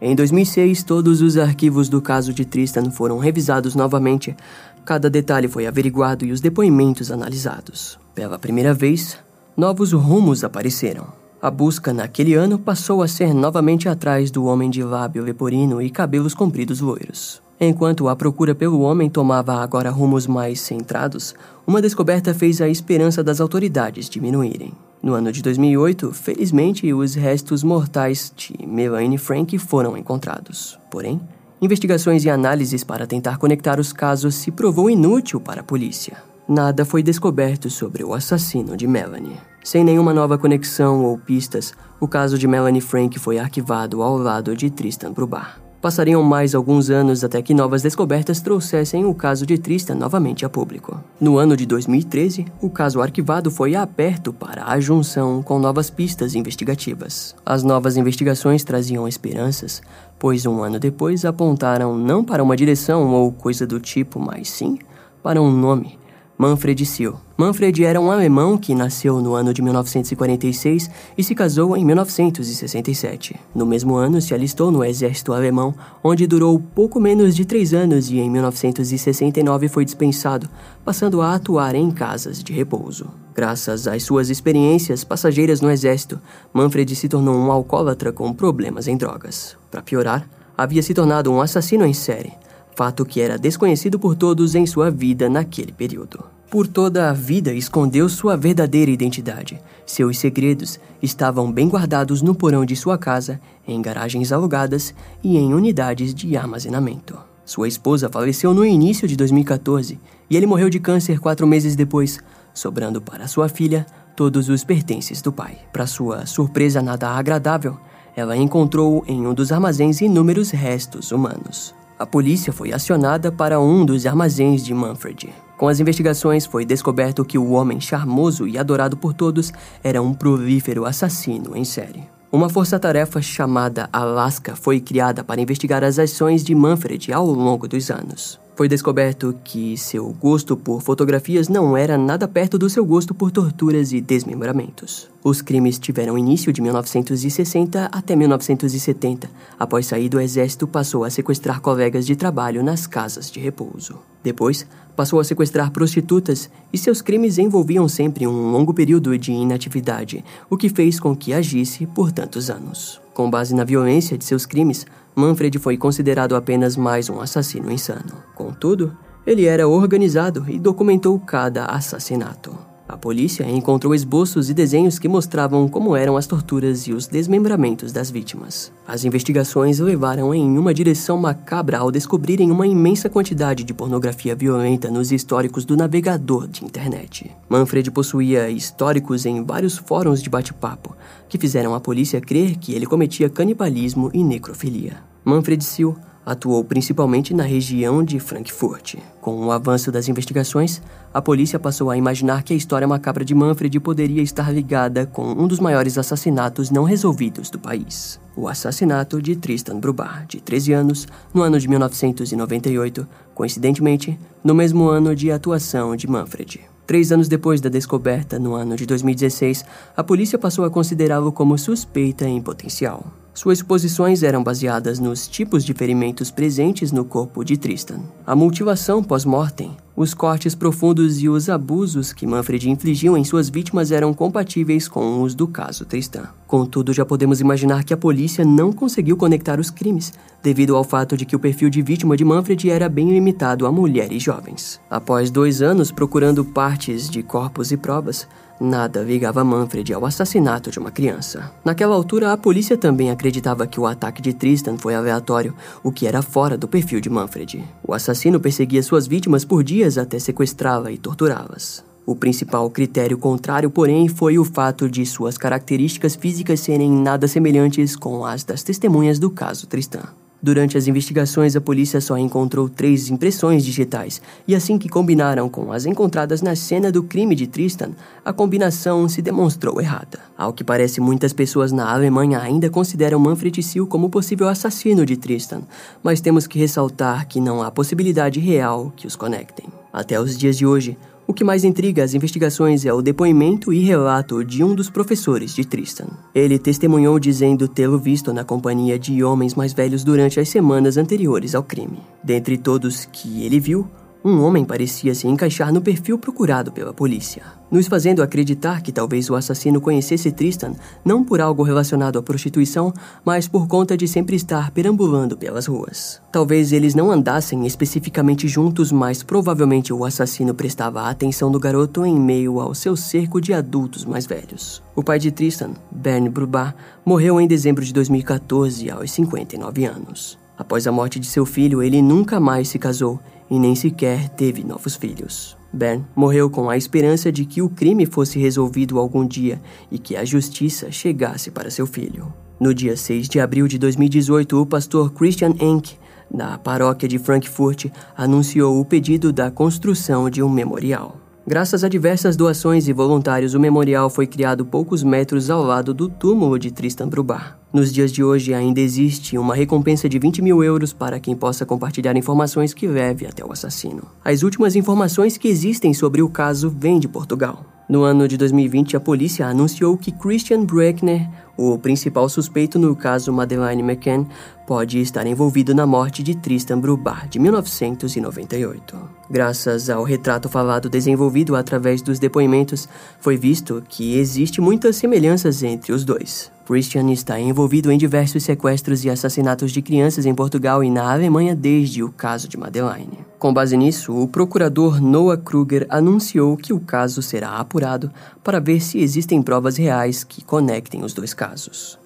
Em 0.00 0.14
2006, 0.14 0.82
todos 0.82 1.22
os 1.22 1.38
arquivos 1.38 1.88
do 1.88 2.02
caso 2.02 2.34
de 2.34 2.44
Tristan 2.44 2.90
foram 2.90 3.16
revisados 3.18 3.74
novamente. 3.74 4.36
Cada 4.84 5.08
detalhe 5.08 5.48
foi 5.48 5.66
averiguado 5.66 6.24
e 6.24 6.32
os 6.32 6.40
depoimentos 6.40 7.10
analisados. 7.10 7.98
Pela 8.14 8.38
primeira 8.38 8.74
vez, 8.74 9.18
novos 9.56 9.92
rumos 9.92 10.44
apareceram. 10.44 11.06
A 11.40 11.50
busca 11.50 11.94
naquele 11.94 12.34
ano 12.34 12.58
passou 12.58 13.02
a 13.02 13.08
ser 13.08 13.32
novamente 13.32 13.88
atrás 13.88 14.30
do 14.30 14.44
homem 14.44 14.68
de 14.68 14.82
lábio 14.82 15.22
leporino 15.22 15.80
e 15.80 15.88
cabelos 15.88 16.34
compridos 16.34 16.80
loiros. 16.80 17.42
Enquanto 17.58 18.06
a 18.06 18.14
procura 18.14 18.54
pelo 18.54 18.80
homem 18.80 19.08
tomava 19.08 19.62
agora 19.62 19.90
rumos 19.90 20.26
mais 20.26 20.60
centrados, 20.60 21.34
uma 21.66 21.80
descoberta 21.80 22.34
fez 22.34 22.60
a 22.60 22.68
esperança 22.68 23.24
das 23.24 23.40
autoridades 23.40 24.10
diminuírem. 24.10 24.74
No 25.06 25.14
ano 25.14 25.30
de 25.30 25.40
2008, 25.40 26.12
felizmente, 26.12 26.92
os 26.92 27.14
restos 27.14 27.62
mortais 27.62 28.32
de 28.34 28.66
Melanie 28.66 29.16
Frank 29.16 29.56
foram 29.56 29.96
encontrados. 29.96 30.80
Porém, 30.90 31.20
investigações 31.62 32.24
e 32.24 32.28
análises 32.28 32.82
para 32.82 33.06
tentar 33.06 33.38
conectar 33.38 33.78
os 33.78 33.92
casos 33.92 34.34
se 34.34 34.50
provou 34.50 34.90
inútil 34.90 35.40
para 35.40 35.60
a 35.60 35.64
polícia. 35.64 36.16
nada 36.48 36.84
foi 36.84 37.04
descoberto 37.04 37.70
sobre 37.70 38.02
o 38.02 38.14
assassino 38.14 38.76
de 38.76 38.88
Melanie. 38.88 39.36
Sem 39.62 39.84
nenhuma 39.84 40.12
nova 40.12 40.36
conexão 40.36 41.04
ou 41.04 41.16
pistas, 41.16 41.72
o 42.00 42.08
caso 42.08 42.36
de 42.36 42.48
Melanie 42.48 42.80
Frank 42.80 43.16
foi 43.20 43.38
arquivado 43.38 44.02
ao 44.02 44.18
lado 44.18 44.56
de 44.56 44.70
Tristan 44.70 45.12
Brubar. 45.12 45.65
Passariam 45.86 46.20
mais 46.20 46.52
alguns 46.52 46.90
anos 46.90 47.22
até 47.22 47.40
que 47.40 47.54
novas 47.54 47.80
descobertas 47.80 48.40
trouxessem 48.40 49.04
o 49.04 49.14
caso 49.14 49.46
de 49.46 49.56
Tristan 49.56 49.94
novamente 49.94 50.44
a 50.44 50.48
público. 50.48 51.00
No 51.20 51.38
ano 51.38 51.56
de 51.56 51.64
2013, 51.64 52.44
o 52.60 52.68
caso 52.68 53.00
arquivado 53.00 53.52
foi 53.52 53.76
aberto 53.76 54.32
para 54.32 54.64
a 54.64 54.80
junção 54.80 55.44
com 55.44 55.60
novas 55.60 55.88
pistas 55.88 56.34
investigativas. 56.34 57.36
As 57.46 57.62
novas 57.62 57.96
investigações 57.96 58.64
traziam 58.64 59.06
esperanças, 59.06 59.80
pois 60.18 60.44
um 60.44 60.60
ano 60.60 60.80
depois 60.80 61.24
apontaram 61.24 61.96
não 61.96 62.24
para 62.24 62.42
uma 62.42 62.56
direção 62.56 63.08
ou 63.12 63.30
coisa 63.30 63.64
do 63.64 63.78
tipo, 63.78 64.18
mas 64.18 64.50
sim 64.50 64.80
para 65.22 65.40
um 65.40 65.52
nome 65.52 66.00
Manfred 66.38 66.84
Seal. 66.84 67.18
Manfred 67.34 67.82
era 67.82 67.98
um 67.98 68.10
alemão 68.10 68.58
que 68.58 68.74
nasceu 68.74 69.22
no 69.22 69.34
ano 69.34 69.54
de 69.54 69.62
1946 69.62 70.90
e 71.16 71.24
se 71.24 71.34
casou 71.34 71.74
em 71.74 71.82
1967. 71.82 73.36
No 73.54 73.64
mesmo 73.64 73.96
ano, 73.96 74.20
se 74.20 74.34
alistou 74.34 74.70
no 74.70 74.84
exército 74.84 75.32
alemão, 75.32 75.74
onde 76.04 76.26
durou 76.26 76.60
pouco 76.74 77.00
menos 77.00 77.34
de 77.34 77.46
três 77.46 77.72
anos 77.72 78.10
e 78.10 78.18
em 78.18 78.28
1969 78.28 79.68
foi 79.68 79.86
dispensado, 79.86 80.46
passando 80.84 81.22
a 81.22 81.34
atuar 81.34 81.74
em 81.74 81.90
casas 81.90 82.42
de 82.42 82.52
repouso. 82.52 83.06
Graças 83.34 83.88
às 83.88 84.02
suas 84.02 84.28
experiências 84.28 85.04
passageiras 85.04 85.62
no 85.62 85.70
exército, 85.70 86.20
Manfred 86.52 86.94
se 86.96 87.08
tornou 87.08 87.34
um 87.34 87.50
alcoólatra 87.50 88.12
com 88.12 88.30
problemas 88.34 88.86
em 88.88 88.96
drogas. 88.96 89.56
Para 89.70 89.82
piorar, 89.82 90.28
havia 90.56 90.82
se 90.82 90.92
tornado 90.92 91.32
um 91.32 91.40
assassino 91.40 91.86
em 91.86 91.94
série 91.94 92.32
fato 92.76 93.06
que 93.06 93.22
era 93.22 93.38
desconhecido 93.38 93.98
por 93.98 94.14
todos 94.14 94.54
em 94.54 94.66
sua 94.66 94.90
vida 94.90 95.30
naquele 95.30 95.72
período. 95.72 96.22
Por 96.50 96.68
toda 96.68 97.08
a 97.08 97.12
vida 97.12 97.52
escondeu 97.52 98.06
sua 98.08 98.36
verdadeira 98.36 98.90
identidade. 98.90 99.58
Seus 99.86 100.18
segredos 100.18 100.78
estavam 101.02 101.50
bem 101.50 101.68
guardados 101.68 102.20
no 102.20 102.34
porão 102.34 102.66
de 102.66 102.76
sua 102.76 102.98
casa, 102.98 103.40
em 103.66 103.80
garagens 103.80 104.30
alugadas 104.30 104.94
e 105.24 105.38
em 105.38 105.54
unidades 105.54 106.14
de 106.14 106.36
armazenamento. 106.36 107.18
Sua 107.46 107.66
esposa 107.66 108.10
faleceu 108.10 108.52
no 108.52 108.64
início 108.64 109.08
de 109.08 109.16
2014 109.16 109.98
e 110.28 110.36
ele 110.36 110.46
morreu 110.46 110.68
de 110.68 110.78
câncer 110.78 111.18
quatro 111.18 111.46
meses 111.46 111.74
depois, 111.74 112.20
sobrando 112.52 113.00
para 113.00 113.26
sua 113.26 113.48
filha 113.48 113.86
todos 114.14 114.50
os 114.50 114.64
pertences 114.64 115.22
do 115.22 115.32
pai. 115.32 115.58
Para 115.72 115.86
sua 115.86 116.26
surpresa 116.26 116.82
nada 116.82 117.08
agradável, 117.08 117.78
ela 118.14 118.36
encontrou 118.36 119.02
em 119.06 119.26
um 119.26 119.32
dos 119.32 119.50
armazéns 119.50 120.00
inúmeros 120.00 120.50
restos 120.50 121.10
humanos. 121.10 121.74
A 121.98 122.04
polícia 122.04 122.52
foi 122.52 122.72
acionada 122.72 123.32
para 123.32 123.58
um 123.58 123.84
dos 123.84 124.04
armazéns 124.04 124.62
de 124.62 124.74
Manfred. 124.74 125.32
Com 125.56 125.66
as 125.66 125.80
investigações, 125.80 126.44
foi 126.44 126.66
descoberto 126.66 127.24
que 127.24 127.38
o 127.38 127.52
homem 127.52 127.80
charmoso 127.80 128.46
e 128.46 128.58
adorado 128.58 128.98
por 128.98 129.14
todos 129.14 129.50
era 129.82 130.02
um 130.02 130.12
prolífero 130.12 130.84
assassino 130.84 131.56
em 131.56 131.64
série. 131.64 132.04
Uma 132.30 132.50
força-tarefa 132.50 133.22
chamada 133.22 133.88
Alaska 133.90 134.54
foi 134.54 134.78
criada 134.78 135.24
para 135.24 135.40
investigar 135.40 135.82
as 135.82 135.98
ações 135.98 136.44
de 136.44 136.54
Manfred 136.54 137.12
ao 137.12 137.24
longo 137.24 137.66
dos 137.66 137.90
anos. 137.90 138.38
Foi 138.56 138.68
descoberto 138.68 139.38
que 139.44 139.76
seu 139.76 140.10
gosto 140.14 140.56
por 140.56 140.80
fotografias 140.80 141.46
não 141.46 141.76
era 141.76 141.98
nada 141.98 142.26
perto 142.26 142.56
do 142.56 142.70
seu 142.70 142.86
gosto 142.86 143.14
por 143.14 143.30
torturas 143.30 143.92
e 143.92 144.00
desmembramentos. 144.00 145.10
Os 145.22 145.42
crimes 145.42 145.78
tiveram 145.78 146.16
início 146.16 146.50
de 146.50 146.62
1960 146.62 147.90
até 147.92 148.16
1970. 148.16 149.28
Após 149.58 149.84
sair 149.84 150.08
do 150.08 150.18
exército, 150.18 150.66
passou 150.66 151.04
a 151.04 151.10
sequestrar 151.10 151.60
colegas 151.60 152.06
de 152.06 152.16
trabalho 152.16 152.62
nas 152.62 152.86
casas 152.86 153.30
de 153.30 153.38
repouso. 153.38 153.98
Depois, 154.24 154.66
passou 154.96 155.20
a 155.20 155.24
sequestrar 155.24 155.70
prostitutas 155.70 156.48
e 156.72 156.78
seus 156.78 157.02
crimes 157.02 157.36
envolviam 157.36 157.86
sempre 157.86 158.26
um 158.26 158.50
longo 158.50 158.72
período 158.72 159.18
de 159.18 159.32
inatividade, 159.32 160.24
o 160.48 160.56
que 160.56 160.70
fez 160.70 160.98
com 160.98 161.14
que 161.14 161.34
agisse 161.34 161.84
por 161.84 162.10
tantos 162.10 162.48
anos. 162.48 163.02
Com 163.12 163.30
base 163.30 163.54
na 163.54 163.64
violência 163.64 164.16
de 164.16 164.24
seus 164.24 164.46
crimes, 164.46 164.86
Manfred 165.16 165.58
foi 165.58 165.78
considerado 165.78 166.36
apenas 166.36 166.76
mais 166.76 167.08
um 167.08 167.22
assassino 167.22 167.72
insano. 167.72 168.22
Contudo, 168.34 168.94
ele 169.26 169.46
era 169.46 169.66
organizado 169.66 170.44
e 170.46 170.58
documentou 170.58 171.18
cada 171.18 171.64
assassinato. 171.64 172.75
A 172.88 172.96
polícia 172.96 173.42
encontrou 173.48 173.92
esboços 173.94 174.48
e 174.48 174.54
desenhos 174.54 174.96
que 174.96 175.08
mostravam 175.08 175.66
como 175.66 175.96
eram 175.96 176.16
as 176.16 176.26
torturas 176.26 176.86
e 176.86 176.92
os 176.92 177.08
desmembramentos 177.08 177.90
das 177.90 178.12
vítimas. 178.12 178.72
As 178.86 179.04
investigações 179.04 179.80
levaram 179.80 180.32
em 180.32 180.56
uma 180.56 180.72
direção 180.72 181.18
macabra 181.18 181.78
ao 181.78 181.90
descobrirem 181.90 182.52
uma 182.52 182.66
imensa 182.66 183.10
quantidade 183.10 183.64
de 183.64 183.74
pornografia 183.74 184.36
violenta 184.36 184.88
nos 184.88 185.10
históricos 185.10 185.64
do 185.64 185.76
navegador 185.76 186.46
de 186.46 186.64
internet. 186.64 187.30
Manfred 187.48 187.90
possuía 187.90 188.48
históricos 188.50 189.26
em 189.26 189.42
vários 189.42 189.76
fóruns 189.76 190.22
de 190.22 190.30
bate-papo, 190.30 190.96
que 191.28 191.38
fizeram 191.38 191.74
a 191.74 191.80
polícia 191.80 192.20
crer 192.20 192.56
que 192.56 192.72
ele 192.72 192.86
cometia 192.86 193.28
canibalismo 193.28 194.10
e 194.14 194.22
necrofilia. 194.22 195.02
Manfred 195.24 195.64
Seal 195.64 195.96
atuou 196.26 196.64
principalmente 196.64 197.32
na 197.32 197.44
região 197.44 198.02
de 198.02 198.18
Frankfurt. 198.18 198.96
Com 199.20 199.46
o 199.46 199.52
avanço 199.52 199.92
das 199.92 200.08
investigações, 200.08 200.82
a 201.14 201.22
polícia 201.22 201.56
passou 201.56 201.88
a 201.88 201.96
imaginar 201.96 202.42
que 202.42 202.52
a 202.52 202.56
história 202.56 202.88
macabra 202.88 203.24
de 203.24 203.32
Manfred 203.32 203.78
poderia 203.78 204.22
estar 204.22 204.52
ligada 204.52 205.06
com 205.06 205.22
um 205.22 205.46
dos 205.46 205.60
maiores 205.60 205.96
assassinatos 205.96 206.68
não 206.68 206.82
resolvidos 206.82 207.48
do 207.48 207.60
país. 207.60 208.20
O 208.34 208.48
assassinato 208.48 209.22
de 209.22 209.36
Tristan 209.36 209.78
Brubar, 209.78 210.26
de 210.26 210.40
13 210.40 210.72
anos, 210.72 211.06
no 211.32 211.42
ano 211.42 211.60
de 211.60 211.68
1998, 211.68 213.06
coincidentemente, 213.32 214.18
no 214.42 214.54
mesmo 214.54 214.88
ano 214.88 215.14
de 215.14 215.30
atuação 215.30 215.94
de 215.94 216.08
Manfred. 216.08 216.60
Três 216.86 217.10
anos 217.10 217.28
depois 217.28 217.60
da 217.60 217.68
descoberta, 217.68 218.38
no 218.38 218.54
ano 218.54 218.76
de 218.76 218.84
2016, 218.84 219.64
a 219.96 220.04
polícia 220.04 220.38
passou 220.38 220.64
a 220.64 220.70
considerá-lo 220.70 221.32
como 221.32 221.56
suspeita 221.56 222.28
em 222.28 222.40
potencial. 222.40 223.12
Suas 223.36 223.58
suposições 223.58 224.22
eram 224.22 224.42
baseadas 224.42 224.98
nos 224.98 225.28
tipos 225.28 225.62
de 225.62 225.74
ferimentos 225.74 226.30
presentes 226.30 226.90
no 226.90 227.04
corpo 227.04 227.44
de 227.44 227.58
Tristan, 227.58 228.00
a 228.26 228.34
mutilação 228.34 229.04
pós-mortem, 229.04 229.76
os 229.94 230.14
cortes 230.14 230.54
profundos 230.54 231.22
e 231.22 231.28
os 231.28 231.50
abusos 231.50 232.14
que 232.14 232.26
Manfred 232.26 232.70
infligiu 232.70 233.14
em 233.14 233.24
suas 233.24 233.50
vítimas 233.50 233.92
eram 233.92 234.14
compatíveis 234.14 234.88
com 234.88 235.22
os 235.22 235.34
do 235.34 235.46
caso 235.46 235.84
Tristan. 235.84 236.28
Contudo, 236.46 236.94
já 236.94 237.04
podemos 237.04 237.40
imaginar 237.40 237.84
que 237.84 237.92
a 237.92 237.96
polícia 237.96 238.42
não 238.42 238.72
conseguiu 238.72 239.18
conectar 239.18 239.60
os 239.60 239.70
crimes, 239.70 240.14
devido 240.42 240.74
ao 240.74 240.84
fato 240.84 241.14
de 241.14 241.26
que 241.26 241.36
o 241.36 241.38
perfil 241.38 241.68
de 241.68 241.82
vítima 241.82 242.16
de 242.16 242.24
Manfred 242.24 242.70
era 242.70 242.88
bem 242.88 243.10
limitado 243.10 243.66
a 243.66 243.72
mulheres 243.72 244.22
jovens. 244.22 244.80
Após 244.88 245.30
dois 245.30 245.60
anos 245.60 245.90
procurando 245.90 246.42
partes 246.42 247.08
de 247.08 247.22
corpos 247.22 247.70
e 247.70 247.76
provas, 247.76 248.26
Nada 248.58 249.02
ligava 249.02 249.44
Manfred 249.44 249.92
ao 249.92 250.06
assassinato 250.06 250.70
de 250.70 250.78
uma 250.78 250.90
criança. 250.90 251.52
Naquela 251.62 251.94
altura, 251.94 252.32
a 252.32 252.36
polícia 252.38 252.76
também 252.76 253.10
acreditava 253.10 253.66
que 253.66 253.78
o 253.78 253.86
ataque 253.86 254.22
de 254.22 254.32
Tristan 254.32 254.78
foi 254.78 254.94
aleatório, 254.94 255.54
o 255.82 255.92
que 255.92 256.06
era 256.06 256.22
fora 256.22 256.56
do 256.56 256.66
perfil 256.66 257.00
de 257.00 257.10
Manfred. 257.10 257.62
O 257.86 257.92
assassino 257.92 258.40
perseguia 258.40 258.82
suas 258.82 259.06
vítimas 259.06 259.44
por 259.44 259.62
dias 259.62 259.98
até 259.98 260.18
sequestrá-la 260.18 260.90
e 260.90 260.96
torturá-las. 260.96 261.84
O 262.06 262.14
principal 262.14 262.70
critério 262.70 263.18
contrário, 263.18 263.68
porém, 263.68 264.08
foi 264.08 264.38
o 264.38 264.44
fato 264.44 264.88
de 264.88 265.04
suas 265.04 265.36
características 265.36 266.14
físicas 266.14 266.60
serem 266.60 266.90
nada 266.90 267.28
semelhantes 267.28 267.96
com 267.96 268.24
as 268.24 268.44
das 268.44 268.62
testemunhas 268.62 269.18
do 269.18 269.28
caso 269.28 269.66
Tristan. 269.66 270.04
Durante 270.42 270.76
as 270.76 270.86
investigações, 270.86 271.56
a 271.56 271.60
polícia 271.60 272.00
só 272.00 272.16
encontrou 272.18 272.68
três 272.68 273.08
impressões 273.10 273.64
digitais, 273.64 274.20
e 274.46 274.54
assim 274.54 274.78
que 274.78 274.88
combinaram 274.88 275.48
com 275.48 275.72
as 275.72 275.86
encontradas 275.86 276.42
na 276.42 276.54
cena 276.54 276.92
do 276.92 277.02
crime 277.02 277.34
de 277.34 277.46
Tristan, 277.46 277.92
a 278.24 278.32
combinação 278.32 279.08
se 279.08 279.22
demonstrou 279.22 279.80
errada. 279.80 280.20
Ao 280.36 280.52
que 280.52 280.62
parece, 280.62 281.00
muitas 281.00 281.32
pessoas 281.32 281.72
na 281.72 281.90
Alemanha 281.90 282.38
ainda 282.40 282.68
consideram 282.68 283.18
Manfred 283.18 283.62
Seal 283.62 283.86
como 283.86 284.10
possível 284.10 284.48
assassino 284.48 285.06
de 285.06 285.16
Tristan, 285.16 285.62
mas 286.02 286.20
temos 286.20 286.46
que 286.46 286.58
ressaltar 286.58 287.26
que 287.26 287.40
não 287.40 287.62
há 287.62 287.70
possibilidade 287.70 288.38
real 288.38 288.92
que 288.94 289.06
os 289.06 289.16
conectem. 289.16 289.66
Até 289.92 290.20
os 290.20 290.36
dias 290.36 290.58
de 290.58 290.66
hoje, 290.66 290.98
o 291.26 291.34
que 291.34 291.44
mais 291.44 291.64
intriga 291.64 292.04
as 292.04 292.14
investigações 292.14 292.84
é 292.84 292.92
o 292.92 293.02
depoimento 293.02 293.72
e 293.72 293.80
relato 293.80 294.44
de 294.44 294.62
um 294.62 294.74
dos 294.74 294.88
professores 294.88 295.54
de 295.54 295.64
Tristan. 295.64 296.06
Ele 296.34 296.58
testemunhou 296.58 297.18
dizendo 297.18 297.66
tê-lo 297.66 297.98
visto 297.98 298.32
na 298.32 298.44
companhia 298.44 298.98
de 298.98 299.24
homens 299.24 299.54
mais 299.54 299.72
velhos 299.72 300.04
durante 300.04 300.38
as 300.38 300.48
semanas 300.48 300.96
anteriores 300.96 301.54
ao 301.54 301.62
crime. 301.62 301.98
Dentre 302.22 302.56
todos 302.56 303.06
que 303.06 303.44
ele 303.44 303.58
viu, 303.58 303.88
um 304.26 304.42
homem 304.42 304.64
parecia 304.64 305.14
se 305.14 305.28
encaixar 305.28 305.72
no 305.72 305.80
perfil 305.80 306.18
procurado 306.18 306.72
pela 306.72 306.92
polícia, 306.92 307.44
nos 307.70 307.86
fazendo 307.86 308.24
acreditar 308.24 308.82
que 308.82 308.90
talvez 308.90 309.30
o 309.30 309.36
assassino 309.36 309.80
conhecesse 309.80 310.32
Tristan 310.32 310.72
não 311.04 311.22
por 311.22 311.40
algo 311.40 311.62
relacionado 311.62 312.18
à 312.18 312.22
prostituição, 312.22 312.92
mas 313.24 313.46
por 313.46 313.68
conta 313.68 313.96
de 313.96 314.08
sempre 314.08 314.34
estar 314.34 314.72
perambulando 314.72 315.36
pelas 315.36 315.66
ruas. 315.66 316.20
Talvez 316.32 316.72
eles 316.72 316.92
não 316.92 317.12
andassem 317.12 317.64
especificamente 317.68 318.48
juntos, 318.48 318.90
mas 318.90 319.22
provavelmente 319.22 319.92
o 319.92 320.04
assassino 320.04 320.52
prestava 320.52 321.08
atenção 321.08 321.48
no 321.48 321.60
garoto 321.60 322.04
em 322.04 322.18
meio 322.18 322.58
ao 322.58 322.74
seu 322.74 322.96
cerco 322.96 323.40
de 323.40 323.54
adultos 323.54 324.04
mais 324.04 324.26
velhos. 324.26 324.82
O 324.96 325.04
pai 325.04 325.20
de 325.20 325.30
Tristan, 325.30 325.70
Bernie 325.88 326.28
Brubar, 326.28 326.74
morreu 327.04 327.40
em 327.40 327.46
dezembro 327.46 327.84
de 327.84 327.92
2014 327.92 328.90
aos 328.90 329.08
59 329.12 329.84
anos. 329.84 330.36
Após 330.58 330.86
a 330.86 330.92
morte 330.92 331.18
de 331.18 331.26
seu 331.26 331.44
filho, 331.44 331.82
ele 331.82 332.00
nunca 332.00 332.40
mais 332.40 332.68
se 332.68 332.78
casou 332.78 333.20
e 333.50 333.58
nem 333.58 333.74
sequer 333.74 334.28
teve 334.30 334.64
novos 334.64 334.96
filhos. 334.96 335.56
Ben 335.72 336.04
morreu 336.14 336.48
com 336.48 336.70
a 336.70 336.76
esperança 336.76 337.30
de 337.30 337.44
que 337.44 337.60
o 337.60 337.68
crime 337.68 338.06
fosse 338.06 338.38
resolvido 338.38 338.98
algum 338.98 339.26
dia 339.26 339.60
e 339.90 339.98
que 339.98 340.16
a 340.16 340.24
justiça 340.24 340.90
chegasse 340.90 341.50
para 341.50 341.70
seu 341.70 341.86
filho. 341.86 342.32
No 342.58 342.72
dia 342.72 342.96
6 342.96 343.28
de 343.28 343.38
abril 343.38 343.68
de 343.68 343.78
2018, 343.78 344.60
o 344.60 344.64
pastor 344.64 345.12
Christian 345.12 345.54
Enck, 345.60 345.94
da 346.30 346.56
paróquia 346.56 347.06
de 347.06 347.18
Frankfurt, 347.18 347.86
anunciou 348.16 348.80
o 348.80 348.84
pedido 348.84 349.32
da 349.32 349.50
construção 349.50 350.30
de 350.30 350.42
um 350.42 350.48
memorial. 350.48 351.25
Graças 351.48 351.84
a 351.84 351.88
diversas 351.88 352.34
doações 352.34 352.88
e 352.88 352.92
voluntários, 352.92 353.54
o 353.54 353.60
memorial 353.60 354.10
foi 354.10 354.26
criado 354.26 354.66
poucos 354.66 355.04
metros 355.04 355.48
ao 355.48 355.62
lado 355.62 355.94
do 355.94 356.08
túmulo 356.08 356.58
de 356.58 356.72
Tristan 356.72 357.08
Brubar. 357.08 357.56
Nos 357.72 357.92
dias 357.92 358.10
de 358.10 358.24
hoje, 358.24 358.52
ainda 358.52 358.80
existe 358.80 359.38
uma 359.38 359.54
recompensa 359.54 360.08
de 360.08 360.18
20 360.18 360.42
mil 360.42 360.64
euros 360.64 360.92
para 360.92 361.20
quem 361.20 361.36
possa 361.36 361.64
compartilhar 361.64 362.16
informações 362.16 362.74
que 362.74 362.88
leve 362.88 363.28
até 363.28 363.44
o 363.44 363.52
assassino. 363.52 364.02
As 364.24 364.42
últimas 364.42 364.74
informações 364.74 365.38
que 365.38 365.46
existem 365.46 365.94
sobre 365.94 366.20
o 366.20 366.28
caso 366.28 366.68
vêm 366.68 366.98
de 366.98 367.06
Portugal. 367.06 367.64
No 367.88 368.02
ano 368.02 368.26
de 368.26 368.36
2020, 368.36 368.96
a 368.96 369.00
polícia 369.00 369.46
anunciou 369.46 369.96
que 369.96 370.10
Christian 370.10 370.64
Breckner, 370.64 371.30
o 371.56 371.78
principal 371.78 372.28
suspeito 372.28 372.78
no 372.78 372.94
caso 372.94 373.32
Madeleine 373.32 373.82
McCann, 373.82 374.26
pode 374.66 375.00
estar 375.00 375.26
envolvido 375.26 375.74
na 375.74 375.86
morte 375.86 376.22
de 376.22 376.36
Tristan 376.36 376.80
Brubar, 376.80 377.28
de 377.28 377.38
1998. 377.38 378.96
Graças 379.30 379.88
ao 379.88 380.02
retrato 380.02 380.48
falado 380.48 380.90
desenvolvido 380.90 381.54
através 381.54 382.02
dos 382.02 382.18
depoimentos, 382.18 382.88
foi 383.20 383.36
visto 383.36 383.82
que 383.88 384.18
existe 384.18 384.60
muitas 384.60 384.96
semelhanças 384.96 385.62
entre 385.62 385.92
os 385.92 386.04
dois. 386.04 386.50
Christian 386.66 387.12
está 387.12 387.38
envolvido 387.38 387.92
em 387.92 387.96
diversos 387.98 388.42
sequestros 388.42 389.04
e 389.04 389.10
assassinatos 389.10 389.70
de 389.70 389.80
crianças 389.80 390.26
em 390.26 390.34
Portugal 390.34 390.82
e 390.82 390.90
na 390.90 391.12
Alemanha 391.12 391.54
desde 391.54 392.02
o 392.02 392.10
caso 392.10 392.48
de 392.48 392.56
Madeleine. 392.56 393.24
Com 393.38 393.54
base 393.54 393.76
nisso, 393.76 394.12
o 394.12 394.26
procurador 394.26 395.00
Noah 395.00 395.40
Kruger 395.40 395.86
anunciou 395.88 396.56
que 396.56 396.72
o 396.72 396.80
caso 396.80 397.22
será 397.22 397.58
apurado 397.58 398.10
para 398.42 398.58
ver 398.58 398.80
se 398.80 398.98
existem 398.98 399.40
provas 399.40 399.76
reais 399.76 400.24
que 400.24 400.42
conectem 400.42 401.04
os 401.04 401.12
dois 401.12 401.32
casos. 401.32 401.45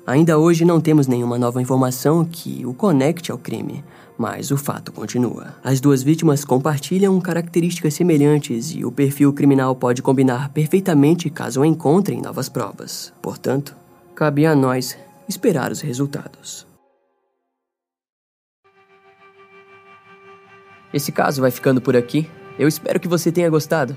Ainda 0.07 0.39
hoje 0.39 0.65
não 0.65 0.81
temos 0.81 1.07
nenhuma 1.07 1.39
nova 1.39 1.63
informação 1.63 2.25
que 2.25 2.65
o 2.67 2.75
conecte 2.75 3.31
ao 3.31 3.39
crime, 3.39 3.85
mas 4.19 4.51
o 4.51 4.57
fato 4.57 4.93
continua. 4.93 5.55
As 5.65 5.81
duas 5.81 6.03
vítimas 6.03 6.45
compartilham 6.45 7.19
características 7.21 7.95
semelhantes 7.95 8.73
e 8.75 8.85
o 8.85 8.93
perfil 8.93 9.33
criminal 9.33 9.75
pode 9.75 10.03
combinar 10.03 10.51
perfeitamente 10.51 11.31
caso 11.31 11.65
encontrem 11.65 12.21
novas 12.21 12.49
provas. 12.49 13.13
Portanto, 13.23 13.75
cabe 14.15 14.45
a 14.45 14.55
nós 14.55 14.99
esperar 15.29 15.73
os 15.73 15.81
resultados. 15.81 16.67
Esse 20.93 21.13
caso 21.13 21.41
vai 21.41 21.51
ficando 21.51 21.81
por 21.81 21.97
aqui. 21.97 22.29
Eu 22.59 22.67
espero 22.67 22.99
que 22.99 23.09
você 23.09 23.31
tenha 23.31 23.49
gostado. 23.49 23.97